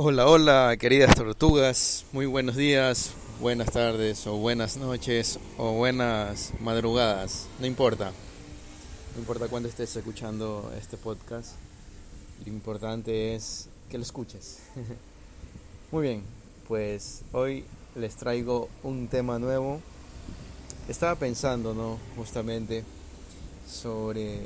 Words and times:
Hola, 0.00 0.28
hola, 0.28 0.76
queridas 0.78 1.16
tortugas. 1.16 2.04
Muy 2.12 2.24
buenos 2.26 2.54
días, 2.54 3.10
buenas 3.40 3.72
tardes 3.72 4.28
o 4.28 4.36
buenas 4.36 4.76
noches 4.76 5.40
o 5.56 5.72
buenas 5.72 6.52
madrugadas. 6.60 7.48
No 7.58 7.66
importa. 7.66 8.12
No 9.16 9.20
importa 9.20 9.48
cuándo 9.48 9.68
estés 9.68 9.96
escuchando 9.96 10.72
este 10.78 10.96
podcast. 10.96 11.56
Lo 12.46 12.52
importante 12.52 13.34
es 13.34 13.68
que 13.90 13.98
lo 13.98 14.04
escuches. 14.04 14.60
Muy 15.90 16.02
bien, 16.02 16.22
pues 16.68 17.22
hoy 17.32 17.64
les 17.96 18.14
traigo 18.14 18.68
un 18.84 19.08
tema 19.08 19.40
nuevo. 19.40 19.80
Estaba 20.88 21.16
pensando, 21.16 21.74
¿no? 21.74 21.98
Justamente 22.14 22.84
sobre 23.68 24.42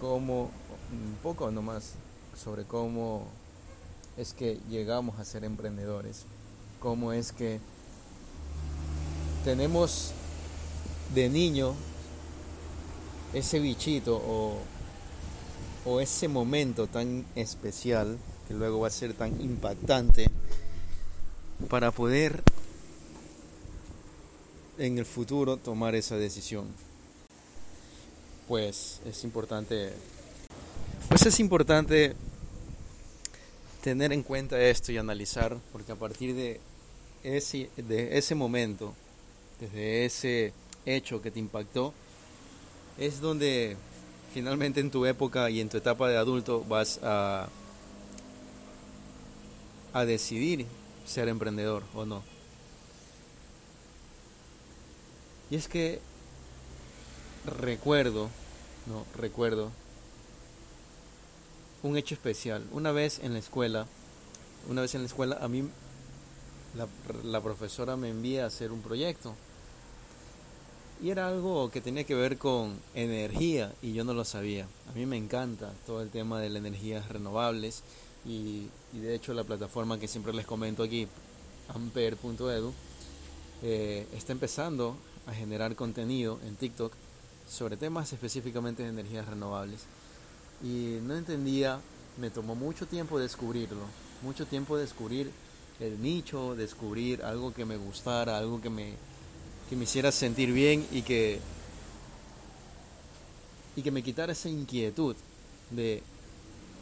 cómo, 0.00 0.52
un 0.92 1.16
poco 1.20 1.50
nomás, 1.50 1.94
sobre 2.40 2.62
cómo 2.62 3.26
es 4.18 4.34
que 4.34 4.58
llegamos 4.68 5.18
a 5.20 5.24
ser 5.24 5.44
emprendedores, 5.44 6.24
cómo 6.80 7.12
es 7.12 7.32
que 7.32 7.60
tenemos 9.44 10.10
de 11.14 11.28
niño 11.28 11.74
ese 13.32 13.60
bichito 13.60 14.16
o, 14.16 14.58
o 15.84 16.00
ese 16.00 16.26
momento 16.26 16.88
tan 16.88 17.24
especial 17.36 18.18
que 18.48 18.54
luego 18.54 18.80
va 18.80 18.88
a 18.88 18.90
ser 18.90 19.14
tan 19.14 19.40
impactante 19.40 20.28
para 21.70 21.92
poder 21.92 22.42
en 24.78 24.98
el 24.98 25.06
futuro 25.06 25.56
tomar 25.56 25.94
esa 25.94 26.16
decisión. 26.16 26.66
Pues 28.48 29.00
es 29.06 29.22
importante 29.22 29.92
pues 31.08 31.24
es 31.24 31.40
importante 31.40 32.14
tener 33.82 34.12
en 34.12 34.22
cuenta 34.22 34.60
esto 34.60 34.92
y 34.92 34.98
analizar 34.98 35.56
porque 35.72 35.92
a 35.92 35.96
partir 35.96 36.34
de 36.34 36.60
ese 37.22 37.70
de 37.76 38.18
ese 38.18 38.34
momento, 38.34 38.94
desde 39.60 40.04
ese 40.04 40.52
hecho 40.86 41.22
que 41.22 41.30
te 41.30 41.38
impactó 41.38 41.92
es 42.98 43.20
donde 43.20 43.76
finalmente 44.34 44.80
en 44.80 44.90
tu 44.90 45.06
época 45.06 45.50
y 45.50 45.60
en 45.60 45.68
tu 45.68 45.76
etapa 45.76 46.08
de 46.08 46.16
adulto 46.16 46.64
vas 46.68 47.00
a 47.02 47.48
a 49.92 50.04
decidir 50.04 50.66
ser 51.06 51.28
emprendedor 51.28 51.82
o 51.94 52.04
no. 52.04 52.22
Y 55.50 55.56
es 55.56 55.66
que 55.66 56.00
recuerdo, 57.46 58.28
no, 58.86 59.06
recuerdo 59.16 59.70
un 61.82 61.96
hecho 61.96 62.14
especial. 62.14 62.64
Una 62.72 62.92
vez 62.92 63.20
en 63.22 63.32
la 63.32 63.38
escuela, 63.38 63.86
una 64.68 64.82
vez 64.82 64.94
en 64.94 65.02
la 65.02 65.06
escuela 65.06 65.38
a 65.40 65.48
mí 65.48 65.68
la, 66.76 66.86
la 67.24 67.40
profesora 67.40 67.96
me 67.96 68.10
envía 68.10 68.44
a 68.44 68.48
hacer 68.48 68.72
un 68.72 68.82
proyecto. 68.82 69.34
Y 71.00 71.10
era 71.10 71.28
algo 71.28 71.70
que 71.70 71.80
tenía 71.80 72.02
que 72.02 72.16
ver 72.16 72.38
con 72.38 72.76
energía 72.94 73.72
y 73.82 73.92
yo 73.92 74.02
no 74.02 74.14
lo 74.14 74.24
sabía. 74.24 74.66
A 74.90 74.92
mí 74.92 75.06
me 75.06 75.16
encanta 75.16 75.72
todo 75.86 76.02
el 76.02 76.10
tema 76.10 76.40
de 76.40 76.50
las 76.50 76.58
energías 76.58 77.08
renovables 77.08 77.84
y, 78.24 78.66
de 78.92 79.14
hecho 79.14 79.32
la 79.32 79.44
plataforma 79.44 80.00
que 80.00 80.08
siempre 80.08 80.32
les 80.32 80.44
comento 80.44 80.82
aquí, 80.82 81.06
amper.edu, 81.68 82.72
eh, 83.62 84.06
está 84.12 84.32
empezando 84.32 84.96
a 85.26 85.32
generar 85.32 85.76
contenido 85.76 86.40
en 86.46 86.56
TikTok 86.56 86.92
sobre 87.48 87.76
temas 87.76 88.12
específicamente 88.12 88.82
de 88.82 88.88
energías 88.88 89.26
renovables. 89.26 89.80
Y 90.62 90.98
no 91.02 91.16
entendía, 91.16 91.80
me 92.16 92.30
tomó 92.30 92.54
mucho 92.54 92.86
tiempo 92.86 93.18
descubrirlo, 93.18 93.84
mucho 94.22 94.46
tiempo 94.46 94.76
descubrir 94.76 95.30
el 95.80 96.00
nicho, 96.02 96.56
descubrir 96.56 97.22
algo 97.22 97.54
que 97.54 97.64
me 97.64 97.76
gustara, 97.76 98.38
algo 98.38 98.60
que 98.60 98.70
me, 98.70 98.94
que 99.68 99.76
me 99.76 99.84
hiciera 99.84 100.10
sentir 100.10 100.52
bien 100.52 100.84
y 100.90 101.02
que, 101.02 101.40
y 103.76 103.82
que 103.82 103.90
me 103.90 104.02
quitara 104.02 104.32
esa 104.32 104.48
inquietud 104.48 105.14
de, 105.70 106.02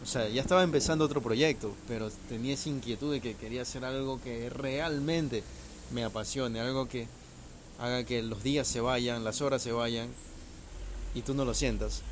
o 0.03 0.07
sea, 0.07 0.29
ya 0.29 0.41
estaba 0.41 0.63
empezando 0.63 1.05
otro 1.05 1.21
proyecto, 1.21 1.75
pero 1.89 2.11
tenía 2.29 2.55
esa 2.55 2.69
inquietud 2.69 3.13
de 3.13 3.21
que 3.21 3.35
quería 3.35 3.63
hacer 3.63 3.85
algo 3.85 4.21
que 4.23 4.49
realmente 4.51 5.43
me 5.93 6.05
apasione, 6.05 6.61
algo 6.61 6.89
que 6.89 7.09
haga 7.79 8.05
que 8.05 8.23
los 8.23 8.43
días 8.43 8.67
se 8.67 8.81
vayan, 8.81 9.25
las 9.25 9.41
horas 9.41 9.63
se 9.63 9.73
vayan 9.73 10.09
y 11.15 11.23
tú 11.23 11.35
no 11.35 11.45
lo 11.45 11.55
sientas. 11.55 12.03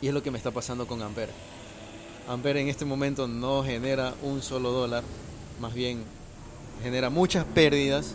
Y 0.00 0.08
es 0.08 0.14
lo 0.14 0.22
que 0.22 0.30
me 0.30 0.38
está 0.38 0.50
pasando 0.50 0.86
con 0.86 1.02
Amper. 1.02 1.30
Amper 2.28 2.56
en 2.56 2.68
este 2.68 2.84
momento 2.84 3.28
no 3.28 3.62
genera 3.62 4.14
un 4.22 4.42
solo 4.42 4.70
dólar, 4.70 5.04
más 5.60 5.74
bien 5.74 6.02
genera 6.82 7.10
muchas 7.10 7.44
pérdidas 7.44 8.14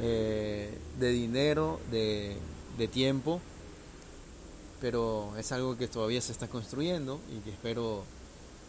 eh, 0.00 0.76
de 0.98 1.10
dinero, 1.10 1.80
de, 1.90 2.36
de 2.78 2.88
tiempo, 2.88 3.40
pero 4.80 5.36
es 5.38 5.52
algo 5.52 5.76
que 5.76 5.88
todavía 5.88 6.20
se 6.20 6.32
está 6.32 6.48
construyendo 6.48 7.20
y 7.34 7.40
que 7.40 7.50
espero 7.50 8.04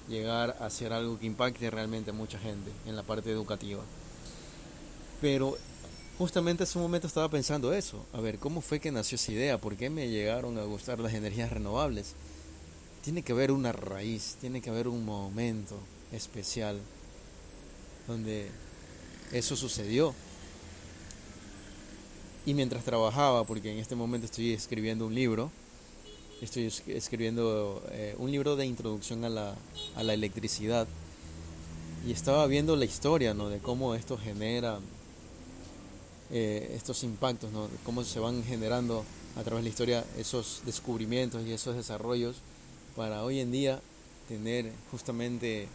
llegar 0.08 0.58
a 0.60 0.70
ser 0.70 0.94
algo 0.94 1.18
que 1.20 1.26
impacte 1.26 1.70
realmente 1.70 2.12
a 2.12 2.14
mucha 2.14 2.40
gente 2.40 2.72
en 2.86 2.96
la 2.96 3.04
parte 3.04 3.32
educativa. 3.32 3.82
Pero 5.22 5.58
justamente 6.18 6.64
en 6.64 6.70
ese 6.70 6.80
momento 6.80 7.08
estaba 7.08 7.30
pensando 7.30 7.74
eso. 7.74 8.06
A 8.14 8.22
ver, 8.22 8.40
¿cómo 8.40 8.62
fue 8.62 8.80
que 8.80 8.92
nació 8.92 9.16
esa 9.16 9.32
idea? 9.32 9.58
¿Por 9.58 9.76
qué 9.76 9.90
me 9.90 10.10
llegaron 10.10 10.58
a 10.58 10.64
gustar 10.64 11.00
las 11.00 11.14
energías 11.14 11.52
renovables? 11.52 12.14
Tiene 13.04 13.24
que 13.24 13.34
haber 13.34 13.52
una 13.52 13.72
raíz, 13.72 14.38
tiene 14.40 14.62
que 14.62 14.70
haber 14.70 14.88
un 14.88 15.06
momento 15.06 15.78
especial 16.12 16.80
donde 18.08 18.50
eso 19.32 19.56
sucedió. 19.56 20.14
Y 22.46 22.54
mientras 22.54 22.84
trabajaba, 22.84 23.46
porque 23.46 23.72
en 23.72 23.80
este 23.80 23.96
momento 23.96 24.26
estoy 24.26 24.54
escribiendo 24.54 25.08
un 25.08 25.16
libro, 25.16 25.52
estoy 26.42 26.72
escribiendo 26.88 27.82
eh, 27.92 28.16
un 28.18 28.32
libro 28.32 28.56
de 28.56 28.66
introducción 28.66 29.24
a 29.24 29.30
la, 29.30 29.56
a 29.96 30.04
la 30.04 30.14
electricidad, 30.14 30.88
y 32.06 32.12
estaba 32.12 32.46
viendo 32.48 32.76
la 32.76 32.84
historia 32.84 33.34
¿no? 33.34 33.48
de 33.48 33.60
cómo 33.60 33.96
esto 33.96 34.18
genera 34.18 34.80
eh, 36.32 36.74
estos 36.76 37.04
impactos, 37.04 37.52
¿no? 37.52 37.68
cómo 37.86 38.04
se 38.04 38.20
van 38.20 38.44
generando 38.44 39.04
a 39.36 39.44
través 39.44 39.64
de 39.64 39.64
la 39.64 39.70
historia 39.70 40.06
esos 40.18 40.62
descubrimientos 40.66 41.46
y 41.46 41.52
esos 41.52 41.76
desarrollos 41.76 42.38
para 42.96 43.24
hoy 43.24 43.40
en 43.40 43.52
día 43.52 43.82
tener 44.28 44.72
justamente 44.92 45.68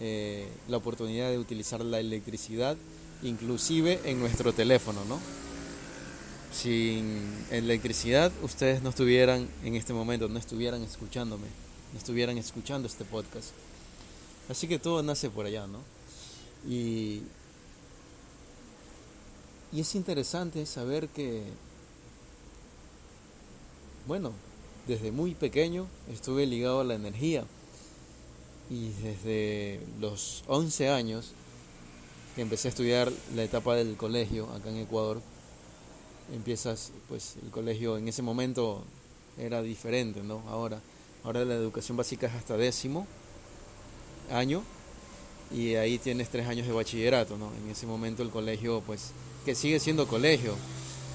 eh, 0.00 0.48
la 0.68 0.76
oportunidad 0.76 1.30
de 1.30 1.38
utilizar 1.38 1.84
la 1.84 2.00
electricidad 2.00 2.76
inclusive 3.22 4.00
en 4.04 4.18
nuestro 4.18 4.52
teléfono, 4.52 5.04
¿no? 5.04 5.18
Sin 6.52 7.44
electricidad 7.50 8.32
ustedes 8.42 8.82
no 8.82 8.90
estuvieran 8.90 9.48
en 9.64 9.76
este 9.76 9.92
momento, 9.92 10.28
no 10.28 10.38
estuvieran 10.38 10.82
escuchándome, 10.82 11.46
no 11.92 11.98
estuvieran 11.98 12.38
escuchando 12.38 12.88
este 12.88 13.04
podcast. 13.04 13.50
Así 14.48 14.66
que 14.66 14.78
todo 14.78 15.02
nace 15.02 15.30
por 15.30 15.46
allá, 15.46 15.66
¿no? 15.66 15.78
Y, 16.68 17.22
y 19.72 19.80
es 19.80 19.94
interesante 19.94 20.66
saber 20.66 21.08
que, 21.08 21.44
bueno, 24.06 24.32
desde 24.86 25.12
muy 25.12 25.34
pequeño 25.34 25.86
estuve 26.12 26.46
ligado 26.46 26.80
a 26.80 26.84
la 26.84 26.94
energía. 26.94 27.44
Y 28.68 28.90
desde 29.02 29.80
los 30.00 30.44
11 30.46 30.90
años 30.90 31.32
que 32.34 32.42
empecé 32.42 32.68
a 32.68 32.70
estudiar 32.70 33.12
la 33.34 33.42
etapa 33.42 33.74
del 33.74 33.96
colegio 33.96 34.48
acá 34.52 34.70
en 34.70 34.78
Ecuador, 34.78 35.20
empiezas, 36.32 36.92
pues 37.08 37.36
el 37.42 37.50
colegio 37.50 37.98
en 37.98 38.08
ese 38.08 38.22
momento 38.22 38.84
era 39.38 39.62
diferente, 39.62 40.22
¿no? 40.22 40.42
Ahora, 40.48 40.80
ahora 41.24 41.44
la 41.44 41.54
educación 41.54 41.96
básica 41.96 42.26
es 42.28 42.34
hasta 42.34 42.56
décimo 42.56 43.06
año 44.30 44.62
y 45.50 45.74
ahí 45.74 45.98
tienes 45.98 46.28
tres 46.28 46.46
años 46.46 46.66
de 46.66 46.72
bachillerato, 46.72 47.36
¿no? 47.36 47.50
En 47.62 47.70
ese 47.70 47.86
momento 47.86 48.22
el 48.22 48.30
colegio, 48.30 48.82
pues, 48.86 49.10
que 49.44 49.54
sigue 49.54 49.80
siendo 49.80 50.06
colegio, 50.06 50.54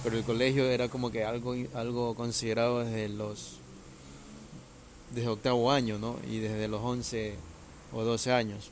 pero 0.04 0.18
el 0.18 0.24
colegio 0.24 0.66
era 0.66 0.90
como 0.90 1.10
que 1.10 1.24
algo, 1.24 1.56
algo 1.74 2.16
considerado 2.16 2.84
desde 2.84 3.10
los, 3.10 3.58
desde 5.14 5.30
octavo 5.30 5.72
año, 5.72 5.98
¿no? 5.98 6.18
Y 6.30 6.40
desde 6.40 6.68
los 6.68 6.82
11 6.82 7.36
o 7.94 8.04
12 8.04 8.32
años. 8.32 8.72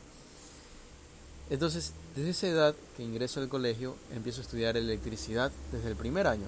Entonces, 1.50 1.94
desde 2.16 2.32
esa 2.32 2.48
edad 2.48 2.76
que 2.98 3.04
ingreso 3.04 3.40
al 3.40 3.50
colegio, 3.50 3.96
empiezo 4.14 4.42
a 4.42 4.44
estudiar 4.44 4.76
electricidad 4.76 5.52
desde 5.72 5.90
el 5.90 5.96
primer 5.96 6.28
año. 6.28 6.48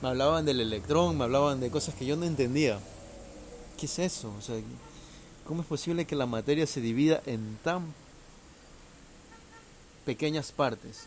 Me 0.00 0.08
hablaban 0.08 0.44
del 0.44 0.60
electrón, 0.60 1.18
me 1.18 1.24
hablaban 1.24 1.60
de 1.60 1.70
cosas 1.70 1.94
que 1.94 2.06
yo 2.06 2.16
no 2.16 2.24
entendía. 2.24 2.78
¿Qué 3.76 3.86
es 3.86 3.98
eso? 3.98 4.32
O 4.38 4.42
sea, 4.42 4.56
¿cómo 5.46 5.62
es 5.62 5.66
posible 5.66 6.04
que 6.04 6.14
la 6.14 6.26
materia 6.26 6.66
se 6.66 6.80
divida 6.80 7.20
en 7.26 7.58
tan 7.64 7.94
pequeñas 10.08 10.52
partes? 10.52 11.00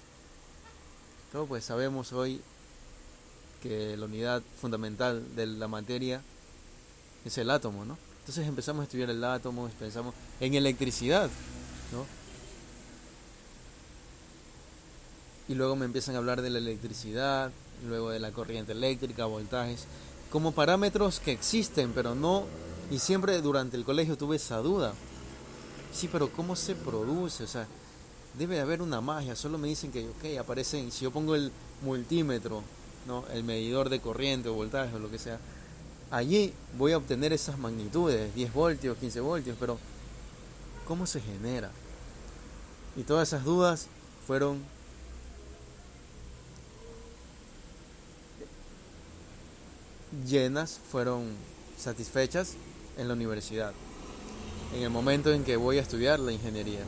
Todo 1.32 1.48
pues 1.48 1.66
sabemos 1.66 2.14
hoy 2.14 2.40
que 3.64 3.98
la 3.98 4.06
unidad 4.06 4.44
fundamental 4.62 5.36
de 5.36 5.48
la 5.48 5.68
materia 5.68 6.22
es 7.26 7.36
el 7.40 7.50
átomo, 7.50 7.84
¿no? 7.84 7.98
Entonces 8.20 8.48
empezamos 8.48 8.82
a 8.82 8.84
estudiar 8.84 9.10
el 9.10 9.24
átomo, 9.24 9.68
pensamos 9.80 10.14
en 10.40 10.54
electricidad. 10.54 11.32
¿no? 11.92 12.06
Y 15.48 15.56
luego 15.56 15.76
me 15.76 15.86
empiezan 15.86 16.14
a 16.14 16.20
hablar 16.20 16.44
de 16.44 16.52
la 16.52 16.60
electricidad, 16.60 17.52
luego 17.88 18.12
de 18.12 18.20
la 18.20 18.32
corriente 18.32 18.74
eléctrica, 18.74 19.26
voltajes, 19.26 19.86
como 20.32 20.52
parámetros 20.52 21.20
que 21.20 21.32
existen, 21.32 21.92
pero 21.94 22.14
no, 22.14 22.46
y 22.92 23.00
siempre 23.00 23.42
durante 23.42 23.78
el 23.78 23.84
colegio 23.84 24.16
tuve 24.16 24.36
esa 24.36 24.58
duda. 24.58 24.94
Sí, 25.92 26.08
pero 26.08 26.32
¿cómo 26.32 26.56
se 26.56 26.76
produce? 26.76 27.46
O 27.46 27.48
sea, 27.48 27.68
debe 28.38 28.60
haber 28.60 28.82
una 28.82 29.02
magia, 29.02 29.36
solo 29.36 29.58
me 29.58 29.68
dicen 29.68 29.92
que, 29.92 30.08
ok, 30.08 30.40
aparecen, 30.40 30.92
si 30.92 31.04
yo 31.04 31.12
pongo 31.12 31.36
el 31.36 31.52
multímetro, 31.82 32.64
¿no? 33.08 33.26
el 33.34 33.44
medidor 33.44 33.90
de 33.90 34.00
corriente 34.00 34.50
o 34.50 34.54
voltaje 34.54 34.96
o 34.96 35.00
lo 35.00 35.10
que 35.10 35.20
sea, 35.20 35.40
allí 36.10 36.54
voy 36.78 36.94
a 36.94 36.98
obtener 36.98 37.34
esas 37.34 37.58
magnitudes, 37.58 38.34
10 38.36 38.54
voltios, 38.54 38.98
15 38.98 39.20
voltios, 39.22 39.58
pero 39.60 39.78
¿cómo 40.88 41.06
se 41.06 41.22
genera? 41.22 41.72
Y 42.96 43.04
todas 43.04 43.30
esas 43.30 43.44
dudas 43.44 43.88
fueron 44.28 44.60
llenas, 50.28 50.80
fueron 50.92 51.26
satisfechas 51.78 52.54
en 52.98 53.08
la 53.08 53.14
universidad, 53.14 53.74
en 54.76 54.84
el 54.84 54.90
momento 54.90 55.32
en 55.34 55.44
que 55.44 55.56
voy 55.56 55.78
a 55.78 55.82
estudiar 55.82 56.20
la 56.20 56.32
ingeniería. 56.32 56.82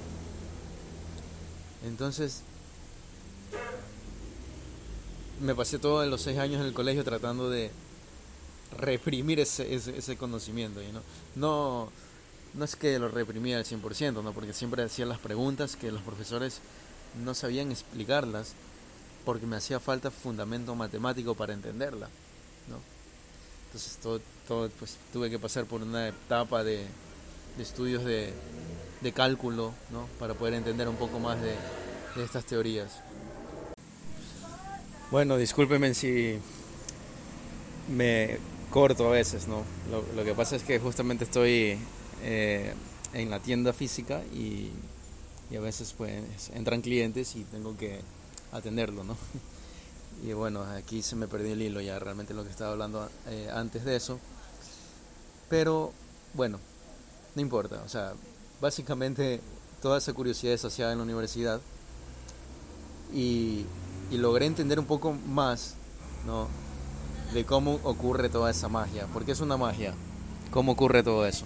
Entonces, 1.84 2.42
me 5.42 5.54
pasé 5.56 5.80
todos 5.80 6.08
los 6.08 6.22
seis 6.22 6.38
años 6.38 6.62
en 6.62 6.68
el 6.68 6.74
colegio 6.74 7.04
tratando 7.04 7.50
de 7.50 7.72
reprimir 8.80 9.40
ese, 9.40 9.76
ese, 9.76 10.18
conocimiento. 10.18 10.82
¿no? 10.94 11.02
no 11.36 11.92
no 12.54 12.66
es 12.66 12.76
que 12.76 13.00
lo 13.00 13.08
reprimía 13.10 13.58
al 13.58 13.66
100%, 13.66 14.24
¿no? 14.24 14.32
porque 14.32 14.54
siempre 14.54 14.84
hacía 14.84 15.06
las 15.06 15.18
preguntas 15.18 15.76
que 15.76 15.92
los 15.92 16.02
profesores 16.02 16.60
no 17.24 17.34
sabían 17.34 17.72
explicarlas 17.72 18.54
porque 19.26 19.48
me 19.48 19.56
hacía 19.56 19.80
falta 19.80 20.12
fundamento 20.12 20.76
matemático 20.76 21.34
para 21.34 21.54
entenderla. 21.54 22.08
¿no? 22.70 22.78
Entonces 23.68 23.98
todo, 24.02 24.22
todo, 24.48 24.70
pues, 24.78 24.98
tuve 25.12 25.30
que 25.30 25.40
pasar 25.40 25.66
por 25.66 25.82
una 25.82 26.10
etapa 26.10 26.64
de, 26.64 26.86
de 27.58 27.64
estudios 27.64 28.04
de, 28.04 28.34
de, 29.02 29.12
cálculo 29.12 29.74
¿no? 29.92 30.08
para 30.20 30.34
poder 30.34 30.56
entender 30.56 30.88
un 30.88 30.96
poco 30.96 31.20
más 31.20 31.42
de, 31.42 31.56
de 32.16 32.24
estas 32.24 32.46
teorías. 32.46 33.02
Bueno, 35.12 35.38
discúlpenme 35.38 35.94
si 35.94 36.40
me 37.90 38.40
corto 38.72 39.08
a 39.08 39.12
veces, 39.12 39.48
¿no? 39.48 39.64
Lo, 39.92 40.04
lo 40.16 40.24
que 40.24 40.34
pasa 40.34 40.56
es 40.56 40.64
que 40.64 40.80
justamente 40.80 41.26
estoy 41.26 41.78
eh, 42.24 42.74
en 43.14 43.30
la 43.30 43.40
tienda 43.40 43.74
física 43.74 44.24
y, 44.34 44.72
a 45.56 45.60
veces 45.60 45.94
pues 45.96 46.50
entran 46.56 46.82
clientes 46.82 47.36
y 47.36 47.44
tengo 47.44 47.78
que 47.78 48.00
atenderlo, 48.52 49.04
¿no? 49.04 49.16
Y 50.26 50.32
bueno, 50.32 50.64
aquí 50.64 51.02
se 51.02 51.16
me 51.16 51.28
perdió 51.28 51.54
el 51.54 51.62
hilo 51.62 51.82
ya 51.82 52.00
realmente 52.00 52.34
lo 52.34 52.44
que 52.44 52.50
estaba 52.50 52.72
hablando 52.72 53.10
eh, 53.28 53.50
antes 53.54 53.84
de 53.84 53.96
eso. 53.96 54.20
Pero 55.50 55.92
bueno, 56.34 56.60
no 57.36 57.42
importa, 57.42 57.82
o 57.86 57.90
sea, 57.90 58.14
básicamente 58.62 59.42
toda 59.82 59.98
esa 59.98 60.14
curiosidad 60.14 60.54
es 60.54 60.80
en 60.80 60.98
la 60.98 61.04
universidad 61.04 61.60
y, 63.14 63.66
logré 64.12 64.46
entender 64.46 64.80
un 64.80 64.86
poco 64.86 65.12
más, 65.12 65.74
¿no? 66.28 66.48
De 67.34 67.46
cómo 67.46 67.80
ocurre 67.84 68.30
toda 68.30 68.52
esa 68.52 68.70
magia, 68.70 69.08
porque 69.12 69.32
es 69.32 69.42
una 69.42 69.58
magia, 69.58 69.96
cómo 70.52 70.74
ocurre 70.74 71.02
todo 71.02 71.26
eso. 71.26 71.46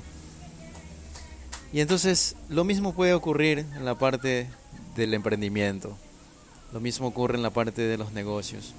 Y 1.72 1.80
entonces 1.80 2.36
lo 2.50 2.66
mismo 2.66 2.94
puede 2.94 3.14
ocurrir 3.14 3.60
en 3.60 3.86
la 3.86 3.96
parte 3.96 4.50
del 4.98 5.14
emprendimiento, 5.14 5.98
lo 6.74 6.82
mismo 6.82 7.08
ocurre 7.08 7.36
en 7.36 7.44
la 7.44 7.52
parte 7.52 7.82
de 7.84 7.98
los 7.98 8.12
negocios. 8.12 8.74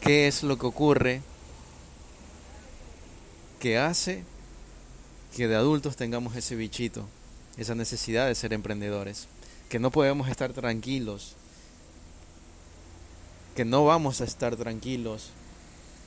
¿Qué 0.00 0.26
es 0.26 0.42
lo 0.42 0.58
que 0.58 0.66
ocurre 0.66 1.20
que 3.60 3.78
hace 3.78 4.24
que 5.36 5.48
de 5.48 5.54
adultos 5.54 5.96
tengamos 5.96 6.34
ese 6.34 6.56
bichito, 6.56 7.04
esa 7.58 7.74
necesidad 7.74 8.26
de 8.26 8.34
ser 8.34 8.54
emprendedores? 8.54 9.28
Que 9.68 9.78
no 9.78 9.90
podemos 9.90 10.30
estar 10.30 10.54
tranquilos, 10.54 11.34
que 13.54 13.66
no 13.66 13.84
vamos 13.84 14.22
a 14.22 14.24
estar 14.24 14.56
tranquilos 14.56 15.30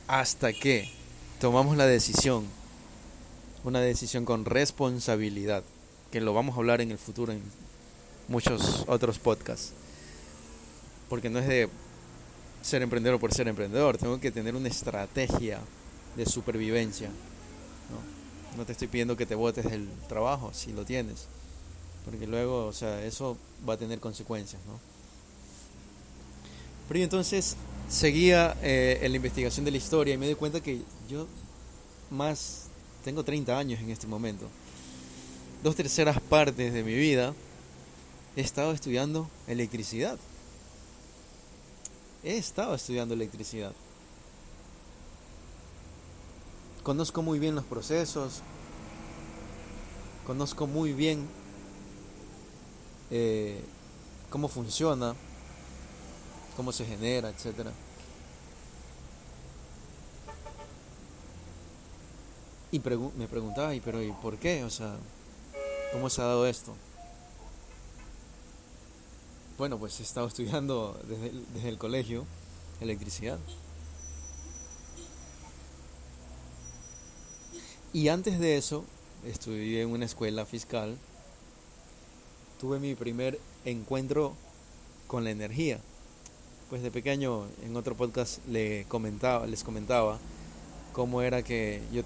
hasta 0.08 0.52
que 0.52 0.90
tomamos 1.40 1.78
la 1.78 1.86
decisión 1.86 2.48
una 3.64 3.81
decisión 3.81 4.26
con 4.26 4.46
responsabilidad, 4.46 5.64
que 6.12 6.22
lo 6.22 6.34
vamos 6.34 6.56
a 6.56 6.60
hablar 6.60 6.81
en 6.81 6.92
el 6.92 6.98
futuro 6.98 7.34
en 7.34 7.42
muchos 8.28 8.86
otros 8.88 9.20
podcasts. 9.20 9.74
Porque 11.08 11.30
no 11.30 11.40
es 11.40 11.48
de 11.48 11.70
ser 12.62 12.81
emprendedor 12.81 13.20
por 13.20 13.34
ser 13.34 13.48
emprendedor, 13.48 13.98
tengo 13.98 14.20
que 14.20 14.31
tener 14.31 14.56
una 14.56 14.70
estrategia 14.70 15.60
de 16.16 16.26
supervivencia. 16.26 17.10
¿No? 18.57 18.66
te 18.66 18.74
estoy 18.74 18.88
pidiendo 18.88 19.16
que 19.16 19.25
te 19.25 19.36
botes 19.36 19.69
del 19.69 19.88
trabajo, 20.07 20.51
si 20.54 20.74
lo 20.74 20.86
tienes, 20.86 21.25
porque 22.06 22.28
luego, 22.28 22.66
o 22.66 22.74
sea, 22.74 23.04
eso 23.04 23.38
va 23.68 23.74
a 23.74 23.78
tener 23.78 24.00
consecuencias, 24.00 24.62
¿no? 24.66 24.80
Pero 26.88 27.04
entonces 27.04 27.56
seguía 27.88 28.57
eh, 28.63 29.00
en 29.04 29.12
la 29.12 29.18
investigación 29.18 29.63
de 29.63 29.72
la 29.72 29.78
historia 29.78 30.13
y 30.13 30.18
me 30.18 30.28
di 30.28 30.36
cuenta 30.36 30.62
que 30.62 30.81
yo 31.07 31.28
más 32.10 32.68
tengo 33.04 33.24
30 33.24 33.57
años 33.57 33.80
en 33.80 33.92
este 33.92 34.07
momento. 34.07 34.48
Dos 35.63 35.75
terceras 35.75 36.19
partes 36.19 36.74
de 36.74 36.84
mi 36.84 36.94
vida 36.94 37.34
he 38.36 38.42
estado 38.42 38.72
estudiando 38.72 39.30
electricidad. 39.48 40.18
He 42.24 42.38
estado 42.38 42.75
estudiando 42.75 43.13
electricidad. 43.13 43.74
Conozco 46.89 47.21
muy 47.21 47.38
bien 47.38 47.53
los 47.53 47.65
procesos. 47.65 48.41
Conozco 50.25 50.65
muy 50.65 50.91
bien 50.91 51.30
eh, 53.12 53.63
cómo 54.31 54.47
funciona, 54.47 55.13
cómo 56.57 56.71
se 56.71 56.86
genera, 56.86 57.30
etcétera. 57.30 57.71
Y 62.71 62.80
me 62.80 63.27
preguntaba, 63.27 63.75
¿y 63.75 63.81
pero 63.81 64.01
¿y 64.01 64.12
por 64.13 64.38
qué? 64.38 64.63
O 64.63 64.71
sea, 64.71 64.97
¿cómo 65.94 66.09
se 66.09 66.24
ha 66.24 66.25
dado 66.25 66.47
esto? 66.47 66.74
Bueno, 69.59 69.78
pues 69.78 69.99
he 69.99 70.02
estado 70.02 70.25
estudiando 70.25 70.99
desde 71.07 71.33
desde 71.54 71.69
el 71.69 71.78
colegio 71.78 72.25
electricidad. 72.81 73.37
Y 77.92 78.10
antes 78.10 78.40
de 78.40 78.56
eso, 78.56 78.86
estudié 79.26 79.81
en 79.81 79.90
una 79.90 80.06
escuela 80.06 80.46
fiscal. 80.46 80.96
Tuve 82.60 82.80
mi 82.80 82.94
primer 82.94 83.40
encuentro 83.66 84.36
con 85.08 85.24
la 85.24 85.31
energía. 85.31 85.80
Pues 86.69 86.84
de 86.84 86.92
pequeño 86.92 87.48
en 87.64 87.76
otro 87.76 87.96
podcast 87.96 88.46
le 88.46 88.86
comentaba, 88.88 89.48
les 89.48 89.64
comentaba 89.64 90.19
cómo 90.94 91.24
era 91.24 91.42
que 91.42 91.81
yo 91.92 92.04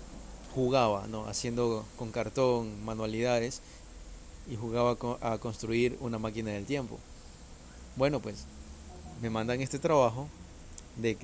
jugaba, 0.56 1.06
¿no? 1.08 1.26
haciendo 1.26 1.84
con 1.98 2.12
cartón 2.12 2.86
manualidades 2.86 3.62
y 4.50 4.56
jugaba 4.56 4.96
a 5.20 5.38
construir 5.38 5.98
una 6.00 6.18
máquina 6.18 6.52
del 6.52 6.66
tiempo. 6.66 6.98
Bueno, 7.98 8.22
pues 8.22 8.46
me 9.22 9.30
mandan 9.30 9.60
este 9.60 9.80
trabajo 9.80 10.30
de 10.96 11.18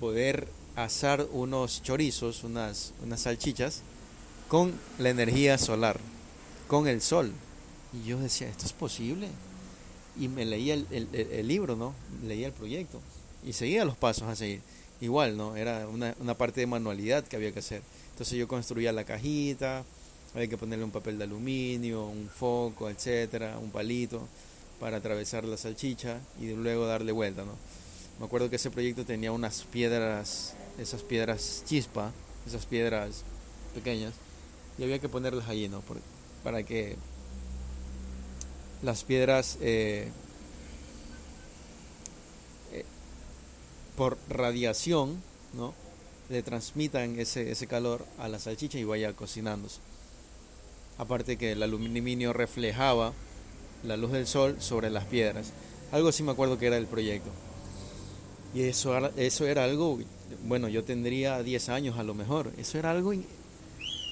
poder 0.00 0.48
asar 0.76 1.26
unos 1.32 1.82
chorizos, 1.82 2.44
unas, 2.44 2.92
unas 3.02 3.20
salchichas, 3.20 3.82
con 4.48 4.72
la 4.98 5.10
energía 5.10 5.58
solar, 5.58 5.98
con 6.68 6.86
el 6.88 7.00
sol. 7.00 7.32
Y 7.92 8.06
yo 8.06 8.18
decía, 8.18 8.48
¿esto 8.48 8.66
es 8.66 8.72
posible? 8.72 9.28
Y 10.18 10.28
me 10.28 10.44
leía 10.44 10.74
el, 10.74 11.08
el, 11.12 11.48
libro, 11.48 11.76
¿no? 11.76 11.94
Leía 12.24 12.48
el 12.48 12.52
proyecto 12.52 13.00
y 13.46 13.54
seguía 13.54 13.84
los 13.84 13.96
pasos 13.96 14.28
a 14.28 14.36
seguir. 14.36 14.60
Igual, 15.00 15.36
¿no? 15.36 15.56
Era 15.56 15.88
una, 15.88 16.14
una 16.20 16.34
parte 16.34 16.60
de 16.60 16.66
manualidad 16.66 17.24
que 17.24 17.36
había 17.36 17.52
que 17.52 17.58
hacer. 17.58 17.82
Entonces 18.10 18.38
yo 18.38 18.46
construía 18.46 18.92
la 18.92 19.04
cajita, 19.04 19.84
había 20.34 20.48
que 20.48 20.58
ponerle 20.58 20.84
un 20.84 20.90
papel 20.90 21.18
de 21.18 21.24
aluminio, 21.24 22.06
un 22.06 22.28
foco, 22.28 22.88
etcétera, 22.88 23.58
un 23.58 23.70
palito 23.70 24.28
para 24.80 24.98
atravesar 24.98 25.44
la 25.44 25.56
salchicha 25.56 26.18
y 26.40 26.50
luego 26.52 26.86
darle 26.86 27.12
vuelta, 27.12 27.44
¿no? 27.44 27.56
Me 28.18 28.26
acuerdo 28.26 28.50
que 28.50 28.56
ese 28.56 28.70
proyecto 28.70 29.04
tenía 29.04 29.32
unas 29.32 29.64
piedras, 29.64 30.54
esas 30.78 31.02
piedras 31.02 31.62
chispa, 31.66 32.12
esas 32.46 32.66
piedras 32.66 33.22
pequeñas, 33.74 34.14
y 34.78 34.84
había 34.84 34.98
que 34.98 35.08
ponerlas 35.08 35.48
allí, 35.48 35.68
¿no? 35.68 35.82
para 36.42 36.62
que 36.62 36.96
las 38.82 39.04
piedras 39.04 39.58
eh, 39.60 40.10
eh, 42.72 42.84
por 43.96 44.18
radiación, 44.28 45.22
¿no? 45.52 45.74
le 46.28 46.42
transmitan 46.42 47.18
ese, 47.18 47.50
ese 47.50 47.66
calor 47.66 48.04
a 48.18 48.28
la 48.28 48.38
salchicha 48.38 48.78
y 48.78 48.84
vaya 48.84 49.12
cocinándose. 49.12 49.80
aparte 50.98 51.36
que 51.36 51.52
el 51.52 51.62
aluminio 51.62 52.32
reflejaba 52.32 53.12
la 53.84 53.96
luz 53.96 54.12
del 54.12 54.26
sol 54.26 54.56
sobre 54.60 54.90
las 54.90 55.04
piedras. 55.04 55.52
Algo 55.90 56.08
así 56.08 56.22
me 56.22 56.32
acuerdo 56.32 56.58
que 56.58 56.66
era 56.66 56.78
el 56.78 56.86
proyecto. 56.86 57.30
Y 58.54 58.62
eso, 58.62 58.94
eso 59.16 59.46
era 59.46 59.64
algo, 59.64 59.98
bueno, 60.44 60.68
yo 60.68 60.84
tendría 60.84 61.42
10 61.42 61.68
años 61.70 61.98
a 61.98 62.02
lo 62.02 62.14
mejor. 62.14 62.52
Eso 62.58 62.78
era 62.78 62.90
algo 62.90 63.12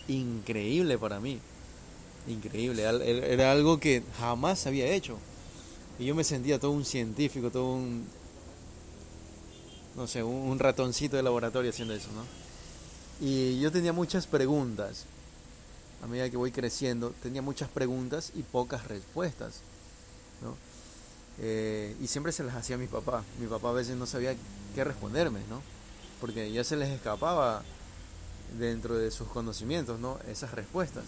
increíble 0.09 0.99
para 0.99 1.21
mí. 1.21 1.39
Increíble. 2.29 2.83
Era 2.83 3.53
algo 3.53 3.79
que 3.79 4.03
jamás 4.19 4.67
había 4.67 4.87
hecho. 4.87 5.19
Y 5.99 6.07
yo 6.07 6.15
me 6.15 6.25
sentía 6.25 6.59
todo 6.59 6.71
un 6.71 6.85
científico, 6.85 7.51
todo 7.51 7.75
un, 7.75 8.07
no 9.97 10.07
sé, 10.07 10.23
un 10.23 10.59
ratoncito 10.59 11.17
de 11.17 11.23
laboratorio 11.23 11.71
haciendo 11.71 11.95
eso, 11.95 12.09
¿no? 12.13 12.25
Y 13.21 13.61
yo 13.61 13.71
tenía 13.71 13.93
muchas 13.93 14.27
preguntas. 14.27 15.05
A 16.03 16.07
medida 16.07 16.31
que 16.31 16.39
voy 16.39 16.53
creciendo, 16.53 17.13
tenía 17.23 17.43
muchas 17.43 17.69
preguntas 17.69 18.33
y 18.35 18.43
pocas 18.43 18.89
respuestas. 18.89 19.61
Eh, 21.43 21.97
y 22.01 22.07
siempre 22.07 22.33
se 22.33 22.45
las 22.45 22.55
hacía 22.55 22.77
a 22.77 22.79
mi 22.79 22.87
papá. 22.87 23.25
Mi 23.39 23.47
papá 23.47 23.71
a 23.71 23.73
veces 23.73 23.97
no 23.97 24.07
sabía 24.07 24.35
qué 24.75 24.85
responderme, 24.85 25.41
¿no? 25.49 25.63
Porque 26.21 26.53
ya 26.53 26.65
se 26.65 26.77
les 26.77 26.91
escapaba 26.91 27.63
dentro 28.59 28.97
de 28.97 29.11
sus 29.11 29.29
conocimientos, 29.29 29.99
¿no? 29.99 30.19
Esas 30.29 30.53
respuestas. 30.53 31.05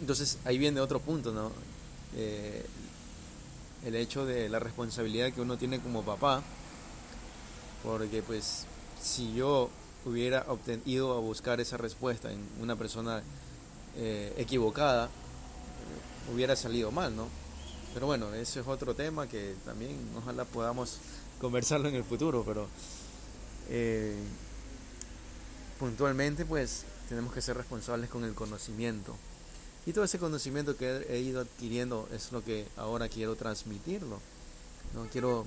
Entonces 0.00 0.38
ahí 0.44 0.58
viene 0.58 0.80
otro 0.80 1.00
punto, 1.00 1.32
¿no? 1.32 1.50
Eh, 2.14 2.64
el 3.84 3.94
hecho 3.96 4.24
de 4.24 4.48
la 4.48 4.58
responsabilidad 4.58 5.32
que 5.32 5.40
uno 5.40 5.56
tiene 5.56 5.80
como 5.80 6.02
papá, 6.02 6.42
porque 7.82 8.22
pues 8.22 8.66
si 9.00 9.34
yo 9.34 9.70
hubiera 10.04 10.46
ido 10.84 11.16
a 11.16 11.20
buscar 11.20 11.60
esa 11.60 11.76
respuesta 11.76 12.30
en 12.30 12.40
una 12.60 12.76
persona 12.76 13.22
eh, 13.96 14.32
equivocada, 14.36 15.08
hubiera 16.32 16.54
salido 16.56 16.90
mal, 16.90 17.14
¿no? 17.16 17.28
Pero 17.96 18.08
bueno, 18.08 18.34
ese 18.34 18.60
es 18.60 18.66
otro 18.66 18.94
tema 18.94 19.26
que 19.26 19.54
también 19.64 19.96
ojalá 20.18 20.44
podamos 20.44 20.98
conversarlo 21.40 21.88
en 21.88 21.94
el 21.94 22.04
futuro, 22.04 22.44
pero 22.46 22.66
eh, 23.70 24.14
puntualmente 25.78 26.44
pues 26.44 26.84
tenemos 27.08 27.32
que 27.32 27.40
ser 27.40 27.56
responsables 27.56 28.10
con 28.10 28.24
el 28.24 28.34
conocimiento. 28.34 29.16
Y 29.86 29.94
todo 29.94 30.04
ese 30.04 30.18
conocimiento 30.18 30.76
que 30.76 31.06
he 31.08 31.20
ido 31.20 31.40
adquiriendo 31.40 32.06
es 32.12 32.32
lo 32.32 32.44
que 32.44 32.68
ahora 32.76 33.08
quiero 33.08 33.34
transmitirlo. 33.34 34.20
¿no? 34.92 35.06
Quiero, 35.10 35.46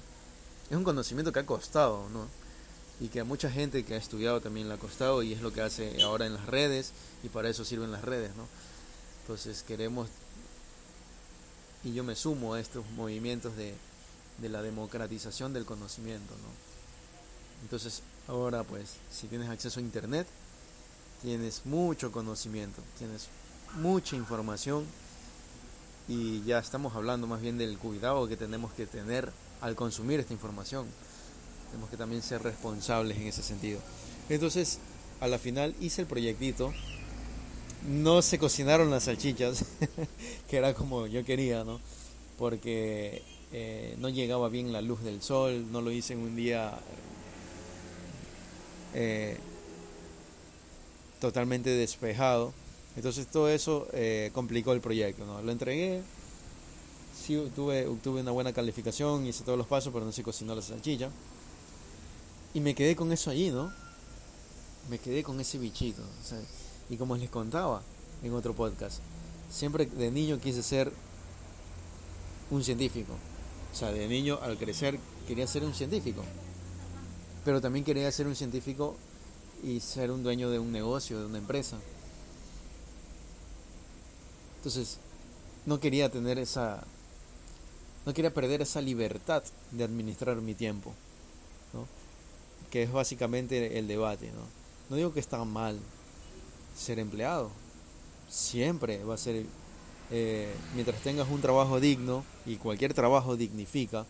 es 0.71 0.75
un 0.75 0.83
conocimiento 0.83 1.31
que 1.31 1.41
ha 1.41 1.45
costado, 1.45 2.09
¿no? 2.09 2.25
Y 2.99 3.09
que 3.09 3.19
a 3.19 3.25
mucha 3.25 3.51
gente 3.51 3.85
que 3.85 3.93
ha 3.93 3.97
estudiado 3.97 4.41
también 4.41 4.67
le 4.67 4.73
ha 4.73 4.77
costado 4.77 5.21
y 5.21 5.33
es 5.33 5.43
lo 5.43 5.53
que 5.53 5.61
hace 5.61 6.01
ahora 6.01 6.25
en 6.25 6.33
las 6.33 6.47
redes 6.47 6.93
y 7.21 7.29
para 7.29 7.47
eso 7.47 7.63
sirven 7.63 7.91
las 7.91 8.01
redes, 8.01 8.35
¿no? 8.35 8.47
Entonces 9.21 9.61
queremos 9.61 10.09
y 11.83 11.93
yo 11.93 12.03
me 12.03 12.15
sumo 12.15 12.53
a 12.53 12.59
estos 12.59 12.85
movimientos 12.91 13.55
de, 13.55 13.75
la 14.47 14.61
democratización 14.61 15.53
del 15.53 15.65
conocimiento. 15.65 16.33
¿no? 16.33 16.49
Entonces, 17.63 18.01
ahora 18.27 18.63
pues, 18.63 18.95
si 19.11 19.27
tienes 19.27 19.49
acceso 19.49 19.79
a 19.79 19.83
Internet, 19.83 20.27
tienes 21.21 21.65
mucho 21.65 22.11
conocimiento, 22.11 22.81
tienes 22.97 23.27
mucha 23.75 24.15
información 24.15 24.85
y 26.07 26.41
ya 26.43 26.59
estamos 26.59 26.95
hablando 26.95 27.27
más 27.27 27.41
bien 27.41 27.57
del 27.57 27.77
cuidado 27.77 28.27
que 28.27 28.37
tenemos 28.37 28.71
que 28.73 28.85
tener 28.87 29.31
al 29.61 29.75
consumir 29.75 30.19
esta 30.19 30.33
información. 30.33 30.87
Tenemos 31.69 31.89
que 31.89 31.97
también 31.97 32.21
ser 32.23 32.41
responsables 32.41 33.17
en 33.17 33.27
ese 33.27 33.43
sentido. 33.43 33.79
Entonces, 34.29 34.79
a 35.19 35.27
la 35.27 35.37
final 35.37 35.75
hice 35.79 36.01
el 36.01 36.07
proyectito 36.07 36.73
no 37.87 38.21
se 38.21 38.37
cocinaron 38.37 38.91
las 38.91 39.03
salchichas, 39.03 39.65
que 40.49 40.57
era 40.57 40.73
como 40.73 41.07
yo 41.07 41.23
quería, 41.23 41.63
¿no? 41.63 41.79
Porque 42.37 43.23
eh, 43.51 43.95
no 43.99 44.09
llegaba 44.09 44.49
bien 44.49 44.71
la 44.71 44.81
luz 44.81 45.01
del 45.03 45.21
sol, 45.21 45.71
no 45.71 45.81
lo 45.81 45.91
hice 45.91 46.13
en 46.13 46.19
un 46.19 46.35
día 46.35 46.77
eh, 48.93 49.37
totalmente 51.19 51.69
despejado. 51.69 52.53
Entonces 52.95 53.27
todo 53.27 53.49
eso 53.49 53.87
eh, 53.93 54.31
complicó 54.33 54.73
el 54.73 54.81
proyecto, 54.81 55.25
¿no? 55.25 55.41
Lo 55.41 55.51
entregué, 55.51 56.01
sí 57.15 57.41
tuve, 57.55 57.87
tuve 58.03 58.21
una 58.21 58.31
buena 58.31 58.51
calificación, 58.53 59.25
hice 59.25 59.43
todos 59.43 59.57
los 59.57 59.67
pasos, 59.67 59.93
pero 59.93 60.05
no 60.05 60.11
se 60.11 60.23
cocinó 60.23 60.55
la 60.55 60.61
salchicha. 60.61 61.09
Y 62.53 62.59
me 62.59 62.73
quedé 62.73 62.95
con 62.95 63.11
eso 63.11 63.29
allí, 63.29 63.51
¿no? 63.51 63.71
Me 64.89 64.97
quedé 64.97 65.23
con 65.23 65.39
ese 65.39 65.57
bichito. 65.59 66.01
Y 66.89 66.97
como 66.97 67.15
les 67.15 67.29
contaba 67.29 67.81
en 68.23 68.33
otro 68.33 68.53
podcast, 68.53 68.99
siempre 69.49 69.85
de 69.85 70.11
niño 70.11 70.39
quise 70.39 70.63
ser 70.63 70.91
un 72.49 72.63
científico. 72.63 73.13
O 73.71 73.75
sea, 73.75 73.91
de 73.91 74.07
niño 74.07 74.39
al 74.41 74.57
crecer 74.57 74.99
quería 75.27 75.47
ser 75.47 75.63
un 75.63 75.73
científico. 75.73 76.23
Pero 77.45 77.61
también 77.61 77.85
quería 77.85 78.11
ser 78.11 78.27
un 78.27 78.35
científico 78.35 78.95
y 79.63 79.79
ser 79.79 80.11
un 80.11 80.23
dueño 80.23 80.49
de 80.49 80.59
un 80.59 80.71
negocio, 80.71 81.19
de 81.19 81.25
una 81.25 81.37
empresa. 81.37 81.77
Entonces, 84.57 84.97
no 85.65 85.79
quería 85.79 86.09
tener 86.09 86.39
esa 86.39 86.83
no 88.05 88.13
quería 88.13 88.33
perder 88.33 88.61
esa 88.61 88.81
libertad 88.81 89.43
de 89.71 89.83
administrar 89.83 90.37
mi 90.37 90.55
tiempo, 90.55 90.93
¿no? 91.73 91.85
que 92.71 92.83
es 92.83 92.91
básicamente 92.91 93.77
el 93.77 93.87
debate. 93.87 94.27
¿no? 94.27 94.41
no 94.89 94.95
digo 94.95 95.13
que 95.13 95.19
está 95.19 95.43
mal, 95.43 95.79
ser 96.79 96.99
empleado. 96.99 97.51
Siempre 98.29 99.03
va 99.03 99.15
a 99.15 99.17
ser, 99.17 99.45
eh, 100.11 100.53
mientras 100.73 101.01
tengas 101.01 101.29
un 101.29 101.41
trabajo 101.41 101.79
digno, 101.79 102.23
y 102.45 102.55
cualquier 102.55 102.93
trabajo 102.93 103.35
dignifica, 103.35 104.05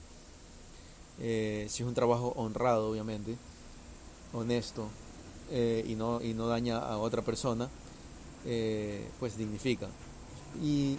eh, 1.20 1.66
si 1.70 1.84
es 1.84 1.88
un 1.88 1.96
trabajo 1.96 2.34
honrado, 2.36 2.92
obviamente, 2.92 3.36
honesto, 4.34 4.88
eh, 5.52 5.84
y, 5.88 5.96
no, 5.96 6.22
y 6.22 6.34
no 6.34 6.48
daña 6.48 6.78
a 6.78 6.98
otra 6.98 7.22
persona, 7.24 7.70
pues 9.20 9.38
dignifica. 9.38 9.88
Y, 10.64 10.98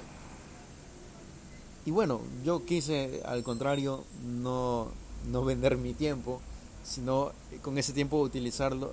y 1.87 1.91
bueno, 1.91 2.21
yo 2.45 2.65
quise, 2.65 3.23
al 3.25 3.43
contrario, 3.43 4.05
no, 4.25 4.89
no 5.31 5.45
vender 5.45 5.77
mi 5.77 5.95
tiempo, 5.95 6.41
sino 6.85 7.33
con 7.63 7.79
ese 7.79 7.93
tiempo 7.93 8.21
utilizarlo 8.21 8.93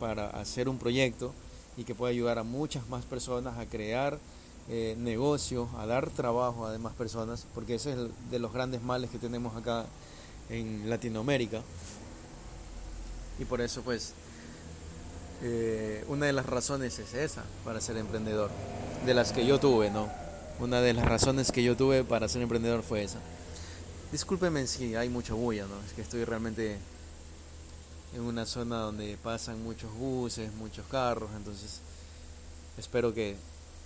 para 0.00 0.28
hacer 0.30 0.68
un 0.68 0.78
proyecto 0.78 1.32
y 1.76 1.84
que 1.84 1.94
pueda 1.94 2.10
ayudar 2.10 2.38
a 2.38 2.42
muchas 2.42 2.88
más 2.88 3.04
personas 3.04 3.58
a 3.58 3.66
crear 3.66 4.18
eh, 4.68 4.94
negocios, 4.98 5.68
a 5.76 5.86
dar 5.86 6.10
trabajo 6.10 6.66
a 6.66 6.72
demás 6.72 6.94
personas, 6.94 7.46
porque 7.54 7.74
ese 7.74 7.92
es 7.92 7.98
el 7.98 8.10
de 8.30 8.38
los 8.38 8.52
grandes 8.52 8.82
males 8.82 9.10
que 9.10 9.18
tenemos 9.18 9.56
acá 9.56 9.86
en 10.48 10.88
Latinoamérica. 10.88 11.62
Y 13.38 13.44
por 13.44 13.60
eso 13.60 13.82
pues 13.82 14.14
eh, 15.42 16.04
una 16.08 16.26
de 16.26 16.32
las 16.32 16.46
razones 16.46 16.98
es 16.98 17.14
esa 17.14 17.42
para 17.64 17.80
ser 17.80 17.96
emprendedor, 17.96 18.50
de 19.04 19.14
las 19.14 19.32
que 19.32 19.44
yo 19.44 19.58
tuve, 19.58 19.90
¿no? 19.90 20.08
Una 20.60 20.80
de 20.80 20.94
las 20.94 21.04
razones 21.04 21.50
que 21.50 21.62
yo 21.62 21.76
tuve 21.76 22.04
para 22.04 22.28
ser 22.28 22.40
emprendedor 22.40 22.82
fue 22.82 23.02
esa. 23.02 23.18
Discúlpeme 24.12 24.66
si 24.66 24.94
hay 24.94 25.08
mucho 25.08 25.36
bulla, 25.36 25.66
¿no? 25.66 25.74
Es 25.86 25.92
que 25.92 26.02
estoy 26.02 26.24
realmente 26.24 26.78
en 28.14 28.22
una 28.22 28.46
zona 28.46 28.78
donde 28.78 29.16
pasan 29.22 29.62
muchos 29.62 29.92
buses, 29.94 30.52
muchos 30.54 30.86
carros, 30.86 31.30
entonces 31.36 31.80
espero 32.78 33.12
que 33.12 33.36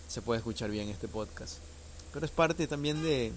se 0.08 0.22
pueda 0.22 0.38
escuchar 0.38 0.70
bien 0.70 0.88
este 0.88 1.08
podcast. 1.08 1.58
Pero 2.12 2.26
es 2.26 2.32
parte 2.32 2.66
también 2.66 3.02
de, 3.02 3.32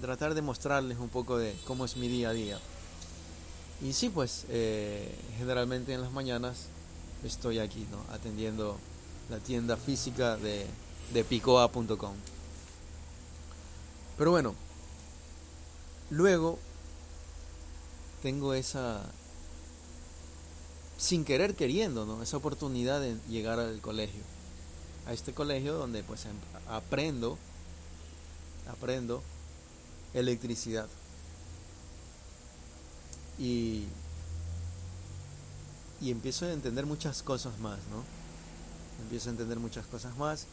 tratar 0.00 0.34
de 0.34 0.42
mostrarles 0.42 0.98
un 0.98 1.08
poco 1.08 1.38
de 1.38 1.54
cómo 1.66 1.84
es 1.84 1.96
mi 1.96 2.08
día 2.08 2.30
a 2.30 2.32
día. 2.32 2.58
Y 3.82 3.92
sí, 3.92 4.08
pues 4.08 4.46
eh, 4.48 5.14
generalmente 5.38 5.92
en 5.92 6.00
las 6.00 6.12
mañanas 6.12 6.66
estoy 7.24 7.58
aquí, 7.58 7.86
¿no? 7.90 8.14
Atendiendo 8.14 8.78
la 9.28 9.38
tienda 9.38 9.76
física 9.76 10.36
de, 10.36 10.66
de 11.12 11.24
picoa.com. 11.24 12.14
Pero 14.16 14.30
bueno, 14.30 14.54
luego 16.10 16.58
tengo 18.22 18.54
esa, 18.54 19.02
sin 20.96 21.24
querer 21.24 21.54
queriendo, 21.54 22.06
¿no? 22.06 22.22
Esa 22.22 22.36
oportunidad 22.36 23.00
de 23.00 23.16
llegar 23.28 23.58
al 23.58 23.80
colegio. 23.80 24.22
A 25.06 25.12
este 25.12 25.32
colegio 25.32 25.74
donde 25.74 26.02
pues 26.02 26.24
em, 26.26 26.36
aprendo, 26.68 27.38
aprendo 28.68 29.22
electricidad. 30.14 30.88
Y, 33.38 33.84
y 36.00 36.10
empiezo 36.10 36.46
a 36.46 36.52
entender 36.52 36.86
muchas 36.86 37.22
cosas 37.22 37.58
más, 37.58 37.78
¿no? 37.90 38.04
Empiezo 39.02 39.28
a 39.28 39.32
entender 39.32 39.58
muchas 39.58 39.86
cosas 39.86 40.16
más 40.16 40.46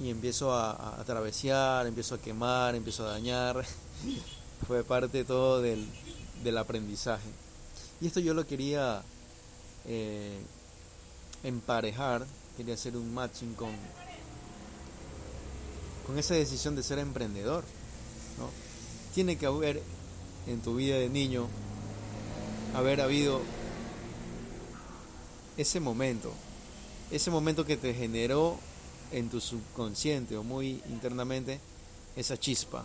y 0.00 0.10
empiezo 0.10 0.52
a, 0.52 0.72
a, 0.72 1.00
a 1.02 1.86
empiezo 1.86 2.14
a 2.14 2.18
quemar, 2.18 2.74
empiezo 2.74 3.06
a 3.06 3.12
dañar. 3.12 3.64
Fue 4.66 4.82
parte 4.82 5.24
todo 5.24 5.60
del, 5.60 5.86
del 6.42 6.58
aprendizaje. 6.58 7.28
Y 8.02 8.08
esto 8.08 8.18
yo 8.18 8.34
lo 8.34 8.44
quería 8.44 9.00
eh, 9.86 10.40
emparejar 11.44 12.26
quería 12.56 12.74
hacer 12.74 12.96
un 12.96 13.14
matching 13.14 13.54
con, 13.54 13.70
con 16.04 16.18
esa 16.18 16.34
decisión 16.34 16.74
de 16.74 16.82
ser 16.82 16.98
emprendedor. 16.98 17.62
¿no? 18.38 18.50
Tiene 19.14 19.36
que 19.36 19.46
haber 19.46 19.80
en 20.48 20.60
tu 20.62 20.74
vida 20.74 20.96
de 20.96 21.08
niño, 21.08 21.46
haber 22.74 23.00
habido 23.00 23.40
ese 25.56 25.78
momento, 25.78 26.32
ese 27.12 27.30
momento 27.30 27.64
que 27.64 27.76
te 27.76 27.94
generó 27.94 28.58
en 29.12 29.30
tu 29.30 29.40
subconsciente 29.40 30.36
o 30.36 30.42
muy 30.42 30.82
internamente 30.90 31.60
esa 32.16 32.36
chispa. 32.36 32.84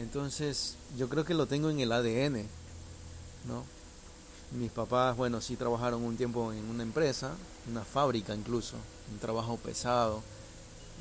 Entonces, 0.00 0.76
yo 0.96 1.08
creo 1.08 1.24
que 1.24 1.34
lo 1.34 1.46
tengo 1.46 1.68
en 1.68 1.80
el 1.80 1.92
ADN, 1.92 2.46
¿no? 3.46 3.64
Mis 4.52 4.70
papás, 4.70 5.14
bueno, 5.16 5.40
sí 5.42 5.56
trabajaron 5.56 6.02
un 6.02 6.16
tiempo 6.16 6.52
en 6.52 6.64
una 6.70 6.82
empresa, 6.82 7.32
una 7.70 7.84
fábrica 7.84 8.34
incluso, 8.34 8.76
un 9.12 9.18
trabajo 9.18 9.58
pesado, 9.58 10.22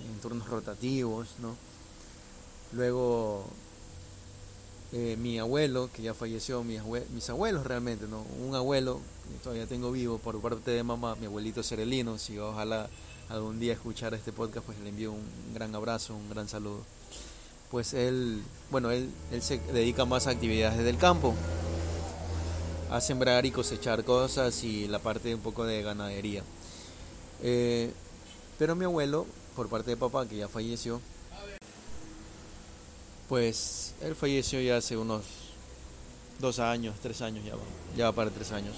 en 0.05 0.19
turnos 0.19 0.49
rotativos, 0.49 1.29
¿no? 1.39 1.55
Luego 2.73 3.45
eh, 4.91 5.15
mi 5.17 5.39
abuelo, 5.39 5.89
que 5.93 6.01
ya 6.01 6.13
falleció, 6.13 6.63
mis, 6.63 6.81
mis 7.13 7.29
abuelos 7.29 7.65
realmente, 7.65 8.05
¿no? 8.05 8.23
Un 8.45 8.53
abuelo, 8.53 8.99
que 9.31 9.41
todavía 9.41 9.65
tengo 9.65 9.93
vivo 9.93 10.17
por 10.17 10.41
parte 10.41 10.71
de 10.71 10.83
mamá, 10.83 11.15
mi 11.15 11.25
abuelito 11.25 11.63
Serelino, 11.63 12.17
si 12.17 12.37
ojalá 12.37 12.89
algún 13.29 13.59
día 13.59 13.73
escuchar 13.73 14.13
este 14.13 14.33
podcast, 14.33 14.65
pues 14.65 14.77
le 14.79 14.89
envío 14.89 15.13
un 15.13 15.53
gran 15.53 15.73
abrazo, 15.73 16.15
un 16.15 16.29
gran 16.29 16.49
saludo. 16.49 16.83
Pues 17.71 17.93
él, 17.93 18.41
bueno, 18.71 18.91
él, 18.91 19.09
él 19.31 19.41
se 19.41 19.59
dedica 19.59 20.05
más 20.05 20.27
a 20.27 20.31
actividades 20.31 20.83
del 20.83 20.97
campo, 20.97 21.35
a 22.89 22.99
sembrar 22.99 23.45
y 23.45 23.51
cosechar 23.51 24.03
cosas 24.03 24.63
y 24.63 24.87
la 24.87 24.99
parte 24.99 25.33
un 25.35 25.41
poco 25.41 25.65
de 25.65 25.83
ganadería. 25.83 26.43
Eh, 27.43 27.91
pero 28.57 28.75
mi 28.75 28.85
abuelo, 28.85 29.27
por 29.55 29.69
parte 29.69 29.91
de 29.91 29.97
papá, 29.97 30.27
que 30.27 30.37
ya 30.37 30.47
falleció, 30.47 30.99
pues 33.29 33.93
él 34.01 34.15
falleció 34.15 34.59
ya 34.59 34.77
hace 34.77 34.97
unos 34.97 35.23
dos 36.39 36.57
años, 36.57 36.95
tres 37.01 37.21
años 37.21 37.45
ya 37.45 37.55
va, 37.55 37.61
ya 37.95 38.05
va 38.05 38.11
para 38.11 38.31
tres 38.31 38.51
años. 38.51 38.75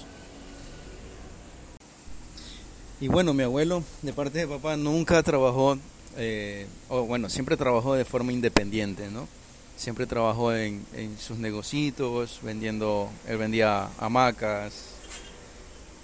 Y 3.00 3.08
bueno, 3.08 3.32
mi 3.34 3.42
abuelo, 3.42 3.82
de 4.02 4.12
parte 4.12 4.38
de 4.40 4.46
papá, 4.46 4.76
nunca 4.76 5.22
trabajó, 5.22 5.78
eh, 6.16 6.66
o 6.88 7.04
bueno, 7.04 7.28
siempre 7.28 7.56
trabajó 7.56 7.94
de 7.94 8.04
forma 8.04 8.32
independiente, 8.32 9.10
¿no? 9.10 9.28
Siempre 9.76 10.06
trabajó 10.06 10.54
en, 10.54 10.84
en 10.94 11.18
sus 11.18 11.38
negocios, 11.38 12.40
vendiendo, 12.42 13.10
él 13.26 13.38
vendía 13.38 13.88
hamacas, 13.98 14.72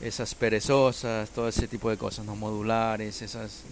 esas 0.01 0.35
perezosas, 0.35 1.31
todo 1.31 1.49
ese 1.49 1.69
tipo 1.69 1.91
de 1.91 1.97
cosas, 1.97 2.25
¿no? 2.25 2.37
Modulares, 2.37 3.23
esas 3.23 3.63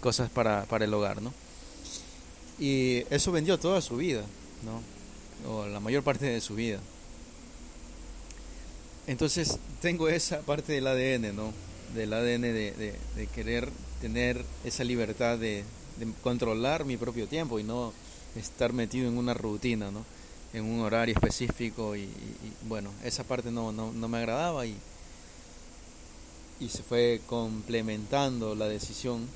cosas 0.00 0.30
para, 0.30 0.64
para 0.64 0.84
el 0.84 0.94
hogar, 0.94 1.20
¿no? 1.22 1.32
Y 2.58 3.04
eso 3.10 3.32
vendió 3.32 3.58
toda 3.58 3.80
su 3.80 3.96
vida, 3.96 4.22
¿no? 4.64 4.82
O 5.50 5.66
la 5.66 5.80
mayor 5.80 6.02
parte 6.02 6.26
de 6.26 6.40
su 6.40 6.54
vida. 6.54 6.78
Entonces 9.06 9.58
tengo 9.80 10.08
esa 10.08 10.40
parte 10.40 10.72
del 10.72 10.86
ADN, 10.86 11.34
¿no? 11.34 11.52
Del 11.94 12.12
ADN 12.12 12.42
de, 12.42 12.94
de, 13.16 13.26
querer 13.34 13.68
tener 14.00 14.44
esa 14.64 14.84
libertad 14.84 15.38
de, 15.38 15.64
controlar 16.22 16.84
mi 16.84 16.96
propio 16.96 17.26
tiempo 17.26 17.58
y 17.58 17.62
no 17.62 17.92
estar 18.34 18.72
metido 18.72 19.08
en 19.08 19.18
una 19.18 19.34
rutina, 19.34 19.90
¿no? 19.90 20.04
En 20.54 20.64
un 20.64 20.80
horario 20.80 21.14
específico 21.14 21.94
y, 21.94 22.08
bueno, 22.66 22.90
esa 23.04 23.22
parte 23.24 23.50
no, 23.50 23.70
no, 23.70 23.92
no 23.92 24.08
me 24.08 24.18
agradaba 24.18 24.66
y, 24.66 24.76
y 26.60 26.68
se 26.68 26.82
fue 26.82 27.20
complementando 27.26 28.54
la 28.54 28.66
decisión, 28.66 29.28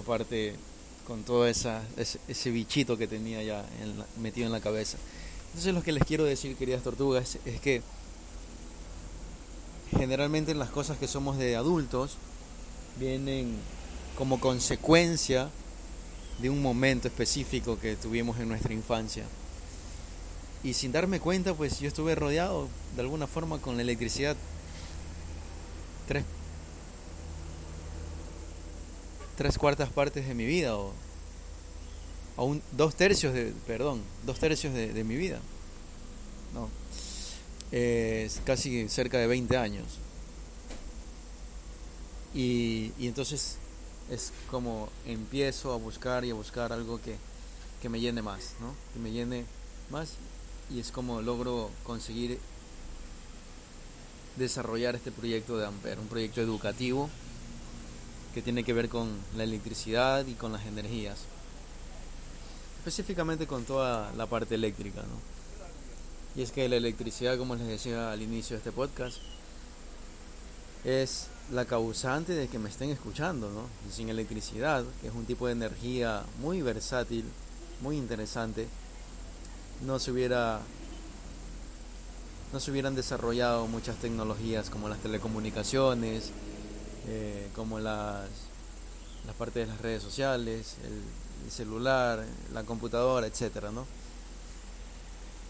aparte 0.00 0.54
con 1.06 1.24
todo 1.24 1.46
esa, 1.46 1.82
ese, 1.96 2.50
bichito 2.50 2.96
que 2.96 3.06
tenía 3.06 3.42
ya 3.42 3.64
metido 4.20 4.46
en 4.46 4.52
la 4.52 4.60
cabeza. 4.60 4.98
Entonces 5.48 5.74
lo 5.74 5.82
que 5.82 5.92
les 5.92 6.04
quiero 6.04 6.24
decir, 6.24 6.56
queridas 6.56 6.82
tortugas, 6.82 7.38
es 7.44 7.60
que 7.60 7.82
generalmente 9.90 10.54
las 10.54 10.70
cosas 10.70 10.98
que 10.98 11.08
somos 11.08 11.38
de 11.38 11.56
adultos 11.56 12.16
vienen 12.98 13.56
como 14.16 14.40
consecuencia 14.40 15.50
de 16.40 16.50
un 16.50 16.60
momento 16.62 17.08
específico 17.08 17.78
que 17.78 17.96
tuvimos 17.96 18.38
en 18.38 18.48
nuestra 18.48 18.72
infancia. 18.72 19.24
Y 20.64 20.74
sin 20.74 20.92
darme 20.92 21.20
cuenta, 21.20 21.54
pues 21.54 21.80
yo 21.80 21.88
estuve 21.88 22.14
rodeado 22.14 22.68
de 22.94 23.02
alguna 23.02 23.26
forma 23.26 23.58
con 23.58 23.76
la 23.76 23.82
electricidad 23.82 24.36
tres 26.06 26.24
tres 29.36 29.58
cuartas 29.58 29.88
partes 29.88 30.28
de 30.28 30.34
mi 30.34 30.44
vida 30.44 30.76
o, 30.76 30.92
un, 32.36 32.62
dos 32.72 32.94
tercios 32.94 33.34
de, 33.34 33.52
perdón, 33.66 34.02
dos 34.24 34.38
tercios 34.38 34.74
de, 34.74 35.04
mi 35.04 35.16
vida. 35.16 35.40
No, 36.54 36.68
es 37.70 38.40
casi 38.44 38.88
cerca 38.88 39.18
de 39.18 39.26
20 39.26 39.56
años. 39.56 39.98
Y, 42.34 42.92
y, 42.98 43.08
entonces 43.08 43.58
es 44.10 44.32
como 44.50 44.88
empiezo 45.06 45.72
a 45.72 45.76
buscar 45.76 46.24
y 46.24 46.30
a 46.30 46.34
buscar 46.34 46.72
algo 46.72 47.00
que, 47.00 47.16
que 47.80 47.88
me 47.88 48.00
llene 48.00 48.22
más, 48.22 48.54
¿no? 48.60 48.74
Que 48.92 48.98
me 48.98 49.10
llene 49.10 49.44
más 49.90 50.14
y 50.70 50.80
es 50.80 50.90
como 50.90 51.20
logro 51.22 51.70
conseguir 51.84 52.38
desarrollar 54.36 54.94
este 54.94 55.10
proyecto 55.10 55.58
de 55.58 55.66
Amper, 55.66 55.98
un 55.98 56.08
proyecto 56.08 56.40
educativo 56.40 57.10
que 58.34 58.42
tiene 58.42 58.64
que 58.64 58.72
ver 58.72 58.88
con 58.88 59.10
la 59.36 59.44
electricidad 59.44 60.26
y 60.26 60.34
con 60.34 60.52
las 60.52 60.64
energías. 60.66 61.18
Específicamente 62.78 63.46
con 63.46 63.64
toda 63.64 64.12
la 64.16 64.26
parte 64.26 64.54
eléctrica, 64.54 65.02
¿no? 65.02 65.32
Y 66.34 66.42
es 66.42 66.50
que 66.50 66.68
la 66.68 66.76
electricidad, 66.76 67.36
como 67.36 67.54
les 67.56 67.66
decía 67.66 68.10
al 68.10 68.22
inicio 68.22 68.54
de 68.54 68.58
este 68.58 68.72
podcast, 68.72 69.18
es 70.84 71.26
la 71.50 71.64
causante 71.64 72.34
de 72.34 72.48
que 72.48 72.58
me 72.58 72.68
estén 72.68 72.90
escuchando, 72.90 73.50
¿no? 73.50 73.66
Y 73.88 73.92
sin 73.92 74.08
electricidad, 74.08 74.84
que 75.00 75.08
es 75.08 75.14
un 75.14 75.26
tipo 75.26 75.46
de 75.46 75.52
energía 75.52 76.22
muy 76.40 76.62
versátil, 76.62 77.24
muy 77.80 77.96
interesante, 77.96 78.68
no 79.84 79.98
se 79.98 80.12
hubiera 80.12 80.60
no 82.52 82.60
se 82.60 82.70
hubieran 82.70 82.94
desarrollado 82.94 83.66
muchas 83.66 83.96
tecnologías 83.96 84.68
como 84.68 84.88
las 84.90 84.98
telecomunicaciones, 84.98 86.30
eh, 87.08 87.48
como 87.56 87.78
las, 87.78 88.28
las 89.26 89.34
partes 89.36 89.66
de 89.66 89.72
las 89.72 89.80
redes 89.80 90.02
sociales, 90.02 90.76
el, 90.84 91.50
celular, 91.50 92.24
la 92.52 92.62
computadora, 92.62 93.26
etcétera, 93.26 93.72
¿no? 93.72 93.84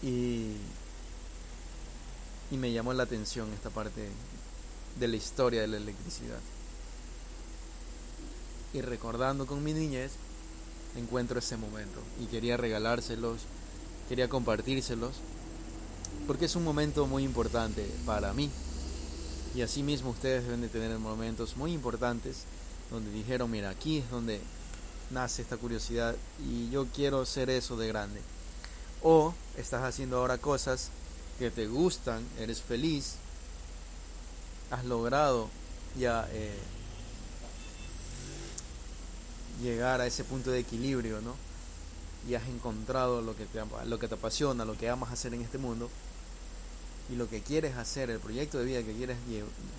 Y, 0.01 0.53
y 2.49 2.57
me 2.57 2.71
llamó 2.71 2.93
la 2.93 3.03
atención 3.03 3.47
esta 3.53 3.69
parte 3.69 4.09
de 4.99 5.07
la 5.07 5.15
historia 5.15 5.61
de 5.61 5.67
la 5.67 5.77
electricidad. 5.77 6.39
Y 8.73 8.81
recordando 8.81 9.45
con 9.45 9.63
mi 9.63 9.73
niñez, 9.73 10.13
encuentro 10.95 11.39
ese 11.39 11.57
momento 11.57 11.99
y 12.21 12.25
quería 12.25 12.57
regalárselos, 12.57 13.41
quería 14.09 14.29
compartírselos, 14.29 15.13
porque 16.27 16.45
es 16.45 16.55
un 16.55 16.63
momento 16.63 17.05
muy 17.07 17.23
importante 17.23 17.87
para 18.05 18.33
mí. 18.33 18.49
Y 19.55 19.61
asimismo 19.61 20.11
ustedes 20.11 20.43
deben 20.43 20.61
de 20.61 20.69
tener 20.69 20.97
momentos 20.97 21.57
muy 21.57 21.73
importantes 21.73 22.43
donde 22.89 23.11
dijeron, 23.11 23.51
mira, 23.51 23.69
aquí 23.69 23.99
es 23.99 24.09
donde 24.09 24.41
nace 25.11 25.41
esta 25.41 25.57
curiosidad 25.57 26.15
y 26.47 26.69
yo 26.69 26.87
quiero 26.87 27.25
ser 27.25 27.49
eso 27.49 27.77
de 27.77 27.87
grande. 27.87 28.21
O 29.01 29.33
estás 29.57 29.83
haciendo 29.83 30.17
ahora 30.17 30.37
cosas 30.37 30.89
que 31.37 31.51
te 31.51 31.67
gustan, 31.67 32.25
eres 32.39 32.61
feliz, 32.61 33.15
has 34.73 34.85
logrado 34.85 35.49
ya 35.99 36.27
eh, 36.31 36.57
llegar 39.61 40.01
a 40.01 40.07
ese 40.07 40.23
punto 40.23 40.49
de 40.49 40.59
equilibrio, 40.59 41.21
¿no? 41.21 41.35
Y 42.27 42.33
has 42.33 42.47
encontrado 42.47 43.21
lo 43.21 43.35
que, 43.35 43.45
te, 43.45 43.59
lo 43.85 43.99
que 43.99 44.07
te 44.07 44.15
apasiona, 44.15 44.65
lo 44.65 44.75
que 44.75 44.89
amas 44.89 45.11
hacer 45.11 45.33
en 45.35 45.41
este 45.41 45.59
mundo 45.59 45.89
y 47.11 47.15
lo 47.15 47.29
que 47.29 47.41
quieres 47.41 47.77
hacer, 47.77 48.09
el 48.09 48.19
proyecto 48.19 48.57
de 48.57 48.65
vida 48.65 48.81
que 48.81 48.93
quieres 48.93 49.17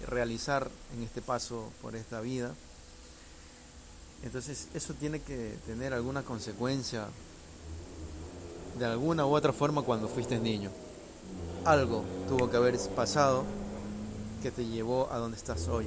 realizar 0.07 0.71
en 0.95 1.03
este 1.03 1.23
paso 1.23 1.73
por 1.83 1.97
esta 1.97 2.21
vida, 2.21 2.55
entonces 4.23 4.69
eso 4.75 4.95
tiene 4.95 5.23
que 5.23 5.57
tener 5.67 5.93
alguna 5.93 6.23
consecuencia 6.23 7.07
de 8.79 8.85
alguna 8.85 9.27
u 9.27 9.35
otra 9.35 9.53
forma 9.53 9.83
cuando 9.83 10.07
fuiste 10.07 10.39
niño. 10.39 10.71
Algo 11.65 12.05
tuvo 12.29 12.49
que 12.49 12.59
haber 12.59 12.79
pasado 12.95 13.45
que 14.45 14.51
te 14.51 14.67
llevó 14.67 15.11
a 15.11 15.17
donde 15.17 15.39
estás 15.39 15.69
hoy. 15.69 15.87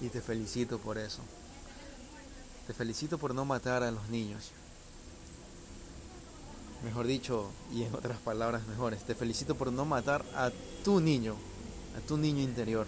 Y 0.00 0.08
te 0.08 0.22
felicito 0.22 0.78
por 0.78 0.96
eso. 0.96 1.20
Te 2.66 2.72
felicito 2.72 3.18
por 3.18 3.34
no 3.34 3.44
matar 3.44 3.82
a 3.82 3.90
los 3.90 4.08
niños. 4.08 4.52
mejor 6.82 7.06
dicho, 7.06 7.50
y 7.74 7.82
en 7.82 7.94
otras 7.94 8.16
palabras 8.20 8.66
mejores, 8.68 9.02
te 9.02 9.14
felicito 9.14 9.54
por 9.54 9.70
no 9.70 9.84
matar 9.84 10.24
a 10.34 10.50
tu 10.82 10.98
niño, 10.98 11.34
a 11.98 12.00
tu 12.08 12.16
niño 12.16 12.40
interior. 12.40 12.86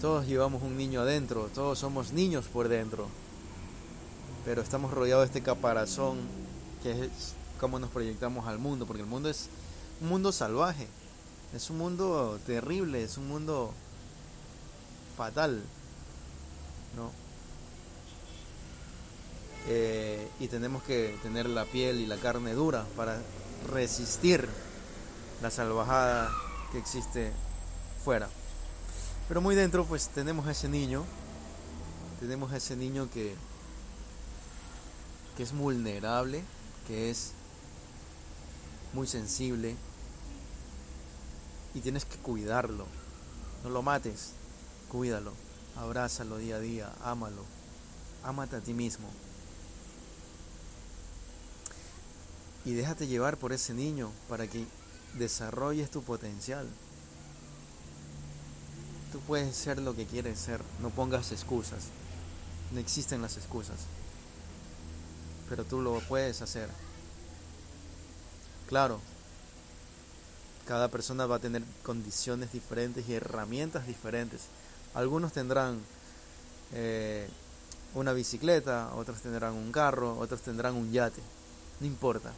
Todos 0.00 0.24
llevamos 0.28 0.62
un 0.62 0.76
niño 0.76 1.00
adentro, 1.00 1.50
todos 1.52 1.80
somos 1.80 2.12
niños 2.12 2.46
por 2.46 2.68
dentro, 2.68 3.08
pero 4.44 4.62
estamos 4.62 4.92
rodeados 4.92 5.22
de 5.22 5.38
este 5.38 5.42
caparazón 5.42 6.18
que 6.84 6.92
es 6.92 7.34
como 7.58 7.80
nos 7.80 7.90
proyectamos 7.90 8.46
al 8.46 8.60
mundo, 8.60 8.86
porque 8.86 9.02
el 9.02 9.08
mundo 9.08 9.28
es 9.28 9.48
un 10.00 10.08
mundo 10.08 10.32
salvaje, 10.32 10.86
es 11.54 11.70
un 11.70 11.78
mundo 11.78 12.38
terrible, 12.46 13.02
es 13.02 13.16
un 13.16 13.28
mundo 13.28 13.72
fatal, 15.16 15.62
¿no? 16.96 17.10
Eh, 19.66 20.28
y 20.40 20.48
tenemos 20.48 20.82
que 20.82 21.18
tener 21.22 21.48
la 21.48 21.64
piel 21.64 22.00
y 22.00 22.06
la 22.06 22.16
carne 22.16 22.54
dura 22.54 22.86
para 22.96 23.20
resistir 23.70 24.48
la 25.42 25.50
salvajada 25.50 26.30
que 26.72 26.78
existe 26.78 27.32
fuera. 28.04 28.28
Pero 29.26 29.40
muy 29.40 29.54
dentro 29.54 29.84
pues 29.84 30.08
tenemos 30.08 30.46
a 30.46 30.52
ese 30.52 30.68
niño, 30.68 31.04
tenemos 32.20 32.52
a 32.52 32.56
ese 32.56 32.76
niño 32.76 33.10
que, 33.12 33.34
que 35.36 35.42
es 35.42 35.52
vulnerable, 35.52 36.42
que 36.86 37.10
es 37.10 37.32
muy 38.94 39.06
sensible 39.06 39.76
y 41.74 41.80
tienes 41.80 42.04
que 42.04 42.16
cuidarlo. 42.18 42.86
No 43.64 43.70
lo 43.70 43.82
mates, 43.82 44.32
cuídalo, 44.90 45.32
abrázalo 45.76 46.38
día 46.38 46.56
a 46.56 46.60
día, 46.60 46.92
ámalo, 47.02 47.44
ámate 48.24 48.56
a 48.56 48.60
ti 48.60 48.74
mismo. 48.74 49.08
Y 52.64 52.74
déjate 52.74 53.06
llevar 53.06 53.36
por 53.36 53.52
ese 53.52 53.74
niño 53.74 54.10
para 54.28 54.46
que 54.46 54.66
desarrolles 55.14 55.90
tu 55.90 56.02
potencial. 56.02 56.68
Tú 59.12 59.20
puedes 59.20 59.56
ser 59.56 59.80
lo 59.80 59.96
que 59.96 60.06
quieres 60.06 60.38
ser, 60.38 60.60
no 60.82 60.90
pongas 60.90 61.32
excusas. 61.32 61.84
No 62.72 62.80
existen 62.80 63.22
las 63.22 63.36
excusas. 63.38 63.78
Pero 65.48 65.64
tú 65.64 65.80
lo 65.80 65.98
puedes 66.00 66.42
hacer. 66.42 66.68
Claro, 68.66 69.00
cada 70.68 70.88
persona 70.88 71.24
va 71.24 71.36
a 71.36 71.38
tener 71.38 71.62
condiciones 71.82 72.52
diferentes 72.52 73.08
y 73.08 73.14
herramientas 73.14 73.86
diferentes. 73.86 74.42
Algunos 74.92 75.32
tendrán 75.32 75.80
eh, 76.74 77.26
una 77.94 78.12
bicicleta, 78.12 78.94
otros 78.94 79.22
tendrán 79.22 79.54
un 79.54 79.72
carro, 79.72 80.18
otros 80.18 80.42
tendrán 80.42 80.74
un 80.74 80.92
yate. 80.92 81.22
No 81.80 81.86
importa, 81.86 82.34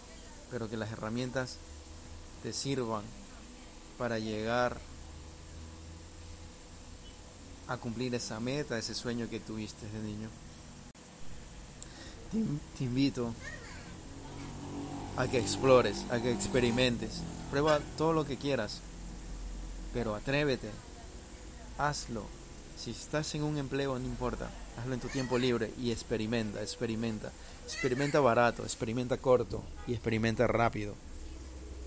pero 0.49 0.71
que 0.71 0.77
las 0.77 0.93
herramientas 0.93 1.57
te 2.45 2.53
sirvan 2.53 3.03
para 3.99 4.21
llegar 4.21 4.79
a 7.67 7.79
cumplir 7.79 8.15
esa 8.15 8.39
meta, 8.39 8.79
ese 8.79 8.95
sueño 8.95 9.29
que 9.29 9.41
tuviste 9.41 9.89
de 9.89 9.99
niño. 9.99 10.29
te 12.79 12.85
invito 12.85 13.35
a 15.17 15.29
que 15.29 15.39
explores, 15.39 16.05
a 16.11 16.21
que 16.21 16.33
experimentes. 16.33 17.23
Prueba 17.51 17.81
todo 17.97 18.13
lo 18.13 18.25
que 18.25 18.37
quieras, 18.37 18.81
pero 19.93 20.15
atrévete, 20.15 20.71
hazlo. 21.79 22.25
Si 22.77 22.93
estás 22.93 23.35
en 23.35 23.43
un 23.43 23.59
empleo, 23.59 23.99
no 23.99 24.07
importa, 24.07 24.51
hazlo 24.79 24.95
en 24.95 25.01
tu 25.01 25.09
tiempo 25.09 25.39
libre 25.39 25.73
y 25.79 25.91
experimenta, 25.91 26.63
experimenta. 26.63 27.33
Experimenta 27.65 28.21
barato, 28.21 28.63
experimenta 28.63 29.19
corto 29.19 29.63
y 29.87 29.93
experimenta 29.93 30.47
rápido. 30.47 30.95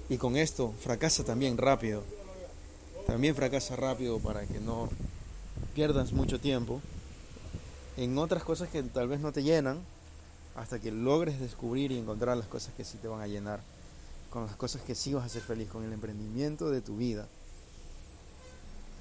Y 0.09 0.17
con 0.17 0.37
esto 0.37 0.73
fracasa 0.79 1.23
también 1.23 1.57
rápido. 1.57 2.03
También 3.07 3.35
fracasa 3.35 3.75
rápido 3.75 4.19
para 4.19 4.45
que 4.45 4.59
no 4.59 4.89
pierdas 5.73 6.13
mucho 6.13 6.39
tiempo 6.39 6.81
en 7.97 8.17
otras 8.17 8.43
cosas 8.43 8.69
que 8.69 8.83
tal 8.83 9.07
vez 9.07 9.19
no 9.19 9.31
te 9.31 9.43
llenan 9.43 9.79
hasta 10.55 10.79
que 10.79 10.91
logres 10.91 11.39
descubrir 11.39 11.91
y 11.91 11.97
encontrar 11.97 12.37
las 12.37 12.47
cosas 12.47 12.73
que 12.75 12.83
sí 12.83 12.97
te 12.97 13.07
van 13.07 13.21
a 13.21 13.27
llenar, 13.27 13.61
con 14.29 14.45
las 14.45 14.55
cosas 14.55 14.81
que 14.81 14.95
sí 14.95 15.13
vas 15.13 15.25
a 15.25 15.29
ser 15.29 15.41
feliz, 15.41 15.69
con 15.69 15.83
el 15.83 15.93
emprendimiento 15.93 16.69
de 16.69 16.81
tu 16.81 16.97
vida. 16.97 17.27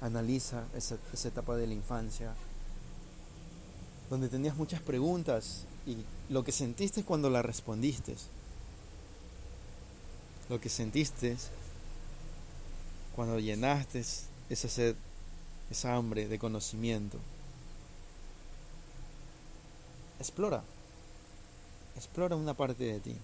Analiza 0.01 0.63
esa, 0.75 0.97
esa 1.13 1.27
etapa 1.27 1.55
de 1.55 1.67
la 1.67 1.73
infancia, 1.73 2.33
donde 4.09 4.29
tenías 4.29 4.55
muchas 4.55 4.81
preguntas 4.81 5.65
y 5.85 5.97
lo 6.29 6.43
que 6.43 6.51
sentiste 6.51 7.03
cuando 7.03 7.29
las 7.29 7.45
respondiste. 7.45 8.15
Lo 10.49 10.59
que 10.59 10.69
sentiste 10.69 11.37
cuando 13.15 13.39
llenaste 13.39 14.03
esa 14.49 14.67
sed, 14.67 14.95
esa 15.71 15.95
hambre 15.95 16.27
de 16.27 16.39
conocimiento. 16.39 17.17
Explora. 20.19 20.63
Explora 21.95 22.35
una 22.35 22.53
parte 22.53 22.85
de 22.85 22.99
ti, 22.99 23.15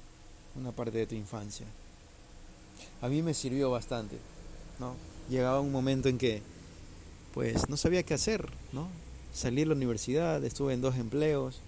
una 0.56 0.72
parte 0.72 0.98
de 0.98 1.08
tu 1.08 1.16
infancia. 1.16 1.66
A 3.02 3.10
mí 3.10 3.22
me 3.22 3.34
sirvió 3.34 3.72
bastante, 3.72 4.18
¿no? 4.80 4.96
Llegaba 5.30 5.60
un 5.60 5.72
momento 5.72 6.10
en 6.10 6.18
que, 6.18 6.42
pues, 7.34 7.70
no 7.70 7.78
sabía 7.78 8.04
qué 8.04 8.14
hacer, 8.14 8.50
¿no? 8.72 8.88
Salí 9.34 9.62
de 9.62 9.68
la 9.68 9.76
universidad, 9.76 10.44
estuve 10.44 10.74
en 10.74 10.82
dos 10.82 10.96
empleos. 10.98 11.62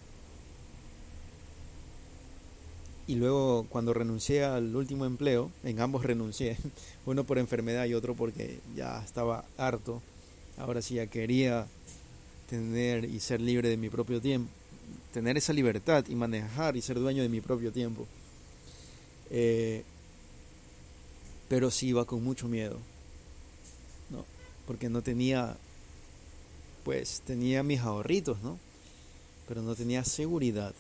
Y 3.08 3.16
luego 3.16 3.66
cuando 3.70 3.94
renuncié 3.94 4.46
al 4.46 4.76
último 4.76 5.06
empleo, 5.06 5.52
en 5.64 5.80
ambos 5.80 6.06
renuncié, 6.06 6.58
uno 7.06 7.24
por 7.24 7.40
enfermedad 7.40 7.86
y 7.86 7.94
otro 7.94 8.16
porque 8.16 8.60
ya 8.76 9.04
estaba 9.04 9.44
harto. 9.58 10.02
Ahora 10.58 10.82
sí 10.82 10.96
ya 10.96 11.08
quería 11.08 11.68
tener 12.50 13.06
y 13.06 13.20
ser 13.20 13.42
libre 13.42 13.70
de 13.70 13.78
mi 13.78 13.90
propio 13.90 14.22
tiempo, 14.22 14.52
tener 15.12 15.38
esa 15.38 15.54
libertad 15.54 16.06
y 16.08 16.16
manejar 16.16 16.76
y 16.78 16.82
ser 16.82 17.00
dueño 17.00 17.22
de 17.22 17.30
mi 17.30 17.42
propio 17.42 17.72
tiempo. 17.72 18.08
Eh, 19.30 19.84
pero 21.50 21.70
sí 21.70 21.88
iba 21.88 22.06
con 22.06 22.24
mucho 22.24 22.48
miedo, 22.48 22.80
¿no? 24.10 24.26
Porque 24.66 24.90
no 24.90 25.02
tenía, 25.02 25.58
pues 26.86 27.22
tenía 27.26 27.62
mis 27.64 27.82
ahorritos, 27.82 28.42
¿no? 28.42 28.58
Pero 29.48 29.62
no 29.62 29.76
tenía 29.76 30.04
seguridad 30.06 30.74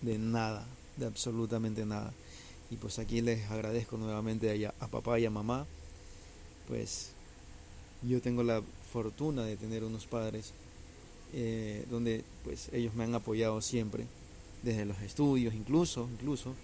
de 0.00 0.18
nada, 0.18 0.66
de 0.96 1.06
absolutamente 1.06 1.86
nada. 1.86 2.12
Y 2.70 2.76
pues 2.76 2.98
aquí 2.98 3.20
les 3.20 3.50
agradezco 3.50 3.96
nuevamente 3.96 4.66
a, 4.66 4.74
a 4.80 4.88
papá 4.88 5.18
y 5.20 5.26
a 5.26 5.30
mamá, 5.30 5.66
pues 6.66 7.10
yo 8.02 8.20
tengo 8.20 8.42
la 8.42 8.62
fortuna 8.92 9.44
de 9.44 9.56
tener 9.56 9.84
unos 9.84 10.06
padres 10.06 10.52
eh, 11.32 11.84
donde 11.88 12.24
pues 12.42 12.70
ellos 12.72 12.94
me 12.94 13.04
han 13.04 13.14
apoyado 13.14 13.60
siempre, 13.60 14.06
desde 14.62 14.84
los 14.84 15.00
estudios 15.00 15.54
incluso, 15.54 16.08
incluso 16.12 16.54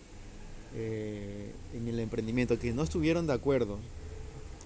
eh, 0.75 1.53
en 1.73 1.87
el 1.87 2.01
emprendimiento, 2.01 2.59
que 2.59 2.73
no 2.73 2.83
estuvieron 2.83 3.27
de 3.27 3.33
acuerdo 3.33 3.79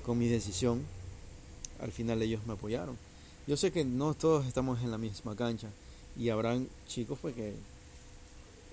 con 0.05 0.19
mi 0.19 0.27
decisión, 0.29 0.83
al 1.81 1.93
final 1.93 2.23
ellos 2.23 2.47
me 2.47 2.55
apoyaron. 2.55 2.97
Yo 3.47 3.57
sé 3.57 3.73
que 3.73 3.85
no 3.85 4.15
todos 4.15 4.47
estamos 4.47 4.83
en 4.83 4.91
la 4.91 4.99
misma 4.99 5.37
cancha 5.37 5.69
y 6.19 6.31
habrán 6.31 6.67
chicos 6.89 7.19
pues 7.21 7.35
que 7.35 7.55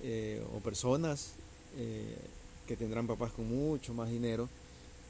eh, 0.03 0.41
o 0.55 0.59
personas 0.59 1.33
que 2.65 2.75
tendrán 2.75 3.05
papás 3.05 3.31
con 3.31 3.47
mucho 3.47 3.93
más 3.93 4.09
dinero 4.09 4.49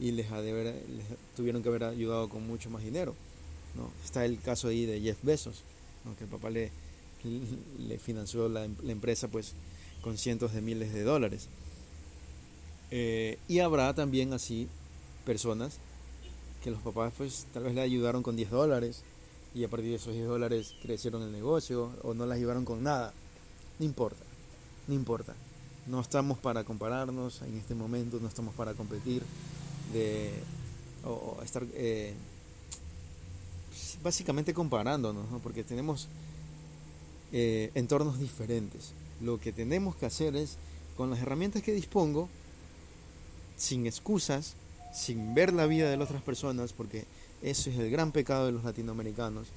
y 0.01 0.12
les, 0.12 0.30
ha 0.32 0.41
de 0.41 0.63
les 0.63 1.06
tuvieron 1.38 1.63
que 1.63 1.69
haber 1.69 1.86
ayudado 1.86 2.27
con 2.27 2.45
mucho 2.45 2.69
más 2.69 2.84
dinero. 2.84 3.15
¿no? 3.75 3.89
Está 4.03 4.25
el 4.25 4.39
caso 4.41 4.67
ahí 4.67 4.86
de 4.86 4.99
Jeff 4.99 5.17
Bezos 5.23 5.63
que 6.15 6.24
el 6.26 6.30
papá 6.30 6.50
le, 6.50 6.72
financió 8.00 8.48
la, 8.50 8.65
empresa 8.65 9.28
pues 9.28 9.54
con 10.02 10.17
cientos 10.17 10.54
de 10.54 10.62
miles 10.62 10.93
de 10.93 11.04
dólares. 11.04 11.50
Eh, 12.91 13.38
y 13.48 13.60
habrá 13.60 13.93
también 13.93 14.34
así 14.34 14.67
personas 15.26 15.80
que 16.63 16.72
los 16.72 16.82
papás 16.82 17.13
pues 17.17 17.48
tal 17.54 17.63
vez 17.63 17.76
le 17.76 17.82
ayudaron 17.82 18.24
con 18.24 18.36
10 18.36 18.50
dólares 18.50 19.04
y 19.54 19.63
a 19.63 19.70
partir 19.70 19.89
de 19.89 19.96
esos 19.96 20.13
10 20.13 20.28
dólares 20.28 20.76
crecieron 20.82 21.24
el 21.24 21.32
negocio 21.32 21.91
o 22.04 22.13
no 22.13 22.26
las 22.26 22.38
ayudaron 22.38 22.65
con 22.65 22.84
nada. 22.84 23.13
No 23.80 23.86
importa, 23.86 24.24
no 24.88 24.93
importa. 24.93 25.36
No 25.86 26.02
estamos 26.02 26.38
para 26.38 26.63
compararnos 26.63 27.41
en 27.41 27.58
este 27.58 27.74
momento, 27.74 28.20
no 28.22 28.28
estamos 28.28 28.54
para 28.56 28.74
competir 28.74 29.24
de, 29.93 30.32
o, 31.06 31.39
estar 31.43 31.63
eh, 31.74 32.13
básicamente 34.04 34.54
comparándonos, 34.54 35.26
porque 35.42 35.63
tenemos 35.63 36.08
eh, 37.32 37.72
entornos 37.76 38.20
diferentes. 38.20 38.94
Lo 39.22 39.40
que 39.40 39.52
tenemos 39.52 39.96
que 39.96 40.06
hacer 40.06 40.36
es, 40.36 40.58
con 40.96 41.10
las 41.10 41.20
herramientas 41.20 41.63
que 41.63 41.74
dispongo, 41.74 42.30
sin 43.58 43.88
excusas, 43.88 44.56
sin 44.94 45.34
ver 45.34 45.54
la 45.54 45.66
vida 45.66 45.90
de 45.90 45.98
las 45.98 46.10
otras 46.10 46.24
personas, 46.24 46.74
porque 46.74 47.06
eso 47.42 47.70
es 47.70 47.78
el 47.78 47.90
gran 47.90 48.12
pecado 48.12 48.46
de 48.46 48.52
los 48.52 48.63
latinoamericanos, 48.63 49.48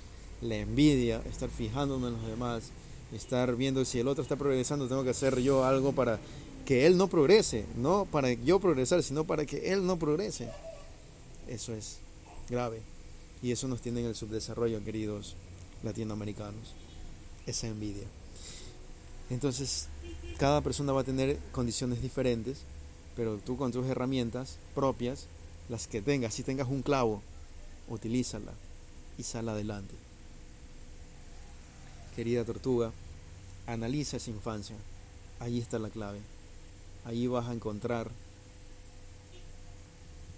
la 0.43 0.57
envidia, 0.57 1.23
estar 1.31 1.51
fijándonos 1.51 2.13
en 2.13 2.21
los 2.21 2.31
demás, 2.31 2.71
estar 3.13 3.55
viendo 3.57 3.85
si 3.85 3.99
el 3.99 4.09
otro 4.09 4.23
está 4.23 4.37
progresando, 4.37 4.89
tengo 4.89 5.05
que 5.05 5.11
hacer 5.11 5.39
yo 5.41 5.65
algo 5.65 5.93
para 5.93 6.19
que 6.65 6.87
él 6.87 6.97
no 6.97 7.09
progrese, 7.09 7.65
no 7.77 8.07
para 8.07 8.33
yo 8.33 8.61
progresar, 8.61 9.03
sino 9.03 9.25
para 9.25 9.45
que 9.45 9.73
él 9.73 9.87
no 9.87 9.99
progrese. 9.99 10.49
Eso 11.49 11.75
es 11.75 11.99
grave. 12.49 12.83
Y 13.43 13.53
eso 13.53 13.69
nos 13.69 13.81
tiene 13.81 14.01
en 14.01 14.07
el 14.07 14.15
subdesarrollo, 14.15 14.85
queridos 14.85 15.35
latinoamericanos. 15.83 16.75
Esa 17.47 17.69
envidia. 17.69 18.07
Entonces, 19.31 19.89
cada 20.39 20.61
persona 20.61 20.93
va 20.93 21.03
a 21.03 21.05
tener 21.05 21.39
condiciones 21.53 22.03
diferentes, 22.03 22.63
pero 23.17 23.39
tú 23.39 23.57
con 23.57 23.73
tus 23.73 23.87
herramientas 23.87 24.57
propias, 24.75 25.27
las 25.69 25.87
que 25.87 26.03
tengas, 26.03 26.35
si 26.35 26.43
tengas 26.43 26.69
un 26.69 26.83
clavo, 26.83 27.23
utilízala 27.89 28.53
y 29.19 29.23
sal 29.23 29.49
adelante. 29.49 29.95
Querida 32.17 32.45
tortuga, 32.45 32.93
analiza 33.67 34.17
esa 34.17 34.31
infancia. 34.31 34.77
Ahí 35.39 35.59
está 35.59 35.79
la 35.79 35.91
clave. 35.91 36.21
Ahí 37.05 37.27
vas 37.27 37.49
a 37.49 37.55
encontrar 37.55 38.11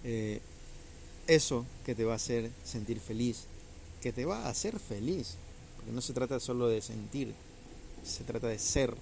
eh, 0.05 0.41
eso 1.26 1.66
que 1.85 1.94
te 1.94 2.04
va 2.04 2.14
a 2.14 2.16
hacer 2.16 2.50
sentir 2.64 3.00
feliz, 3.00 3.44
que 4.00 4.12
te 4.12 4.24
va 4.24 4.46
a 4.46 4.48
hacer 4.48 4.78
feliz. 4.78 5.37
Porque 5.76 5.92
no 5.92 6.00
se 6.00 6.12
trata 6.12 6.38
solo 6.40 6.68
de 6.68 6.80
sentir, 6.80 7.35
se 8.04 8.24
trata 8.24 8.48
de 8.48 8.58
ser. 8.58 8.94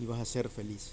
Y 0.00 0.06
vas 0.06 0.20
a 0.20 0.24
ser 0.24 0.48
feliz. 0.48 0.92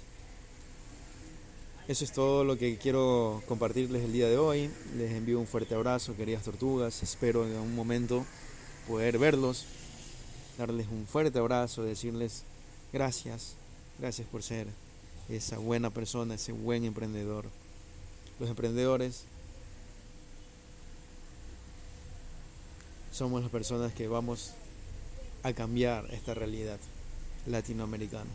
Eso 1.87 2.03
es 2.03 2.11
todo 2.11 2.43
lo 2.43 2.57
que 2.57 2.77
quiero 2.79 3.43
compartirles 3.47 4.03
el 4.03 4.11
día 4.11 4.27
de 4.27 4.39
hoy. 4.39 4.71
Les 4.97 5.11
envío 5.11 5.39
un 5.39 5.45
fuerte 5.45 5.75
abrazo, 5.75 6.15
queridas 6.15 6.43
tortugas. 6.43 7.03
Espero 7.03 7.45
en 7.45 7.55
un 7.57 7.75
momento 7.75 8.25
poder 8.87 9.19
verlos, 9.19 9.65
darles 10.57 10.87
un 10.87 11.05
fuerte 11.05 11.37
abrazo, 11.37 11.83
decirles 11.83 12.43
gracias, 12.91 13.53
gracias 13.99 14.27
por 14.27 14.41
ser 14.41 14.67
esa 15.29 15.59
buena 15.59 15.91
persona, 15.91 16.35
ese 16.35 16.53
buen 16.53 16.85
emprendedor. 16.85 17.45
Los 18.39 18.49
emprendedores 18.49 19.25
somos 23.15 23.41
las 23.41 23.49
personas 23.49 23.93
que 23.93 24.09
vamos 24.09 24.51
a 25.41 25.53
cambiar 25.53 26.05
esta 26.13 26.33
realidad 26.33 26.77
latinoamericana. 27.47 28.29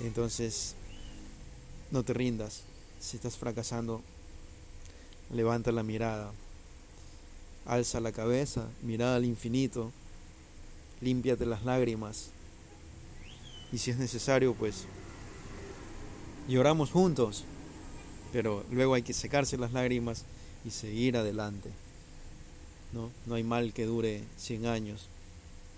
Entonces, 0.00 0.74
no 1.90 2.02
te 2.02 2.12
rindas. 2.12 2.64
Si 3.00 3.16
estás 3.16 3.38
fracasando, 3.38 4.02
levanta 5.32 5.72
la 5.72 5.82
mirada. 5.82 6.32
Alza 7.64 7.98
la 8.00 8.12
cabeza, 8.12 8.68
mira 8.82 9.16
al 9.16 9.24
infinito. 9.24 9.90
Límpiate 11.00 11.46
las 11.46 11.64
lágrimas. 11.64 12.28
Y 13.72 13.78
si 13.78 13.90
es 13.90 13.96
necesario, 13.96 14.52
pues 14.52 14.84
lloramos 16.46 16.90
juntos. 16.90 17.44
Pero 18.34 18.66
luego 18.70 18.92
hay 18.92 19.02
que 19.02 19.14
secarse 19.14 19.56
las 19.56 19.72
lágrimas 19.72 20.26
y 20.66 20.70
seguir 20.70 21.16
adelante. 21.16 21.70
No, 22.92 23.10
no 23.26 23.34
hay 23.34 23.42
mal 23.42 23.72
que 23.72 23.86
dure 23.86 24.24
100 24.36 24.66
años, 24.66 25.08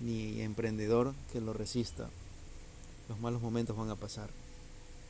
ni 0.00 0.40
emprendedor 0.40 1.14
que 1.32 1.40
lo 1.40 1.52
resista. 1.52 2.08
Los 3.08 3.20
malos 3.20 3.40
momentos 3.40 3.76
van 3.76 3.90
a 3.90 3.96
pasar. 3.96 4.30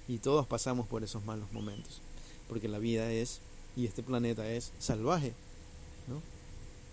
Y 0.06 0.18
todos 0.18 0.46
pasamos 0.46 0.86
por 0.86 1.02
esos 1.02 1.24
malos 1.24 1.50
momentos, 1.52 2.00
porque 2.48 2.68
la 2.68 2.78
vida 2.78 3.10
es, 3.10 3.40
y 3.76 3.86
este 3.86 4.02
planeta 4.02 4.46
es 4.50 4.72
salvaje, 4.78 5.32
¿no? 6.08 6.20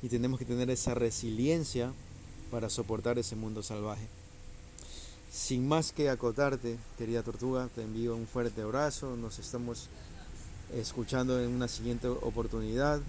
Y 0.01 0.09
tenemos 0.09 0.39
que 0.39 0.45
tener 0.45 0.69
esa 0.69 0.93
resiliencia 0.93 1.91
para 2.49 2.69
soportar 2.69 3.19
ese 3.19 3.35
mundo 3.35 3.63
salvaje. 3.63 4.07
Sin 5.31 5.67
más 5.67 5.91
que 5.91 6.09
acotarte, 6.09 6.77
querida 6.97 7.23
tortuga, 7.23 7.69
te 7.73 7.83
envío 7.83 8.15
un 8.15 8.27
fuerte 8.27 8.61
abrazo. 8.61 9.15
Nos 9.15 9.39
estamos 9.39 9.87
escuchando 10.73 11.41
en 11.41 11.51
una 11.51 11.67
siguiente 11.67 12.07
oportunidad. 12.07 12.99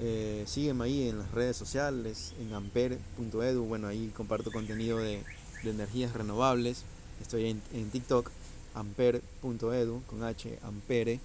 Eh, 0.00 0.44
sígueme 0.46 0.84
ahí 0.84 1.08
en 1.08 1.18
las 1.18 1.30
redes 1.30 1.56
sociales, 1.56 2.32
en 2.40 2.52
ampere.edu. 2.52 3.64
Bueno, 3.64 3.88
ahí 3.88 4.12
comparto 4.16 4.50
contenido 4.50 4.98
de, 4.98 5.22
energías 5.64 6.12
renovables. 6.12 6.82
Estoy 7.20 7.58
en 7.72 7.90
TikTok 7.90 8.30
ampere.edu 8.74 10.02
con 10.06 10.22
H, 10.22 10.58
ampere. 10.62 11.20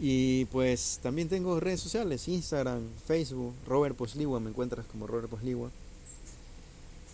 Y 0.00 0.44
pues 0.46 1.00
también 1.02 1.28
tengo 1.28 1.58
redes 1.60 1.80
sociales, 1.80 2.28
Instagram, 2.28 2.82
Facebook, 3.06 3.54
Robert 3.66 3.96
Posligua, 3.96 4.40
me 4.40 4.50
encuentras 4.50 4.86
como 4.86 5.06
Robert 5.06 5.28
Posligua. 5.28 5.70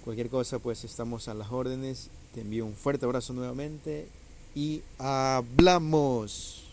Cualquier 0.04 0.28
cosa, 0.28 0.58
pues 0.58 0.84
estamos 0.84 1.28
a 1.28 1.34
las 1.34 1.50
órdenes. 1.50 2.08
Te 2.34 2.42
envío 2.42 2.66
un 2.66 2.74
fuerte 2.74 3.06
abrazo 3.06 3.32
nuevamente 3.32 4.08
y 4.54 4.82
hablamos. 4.98 6.63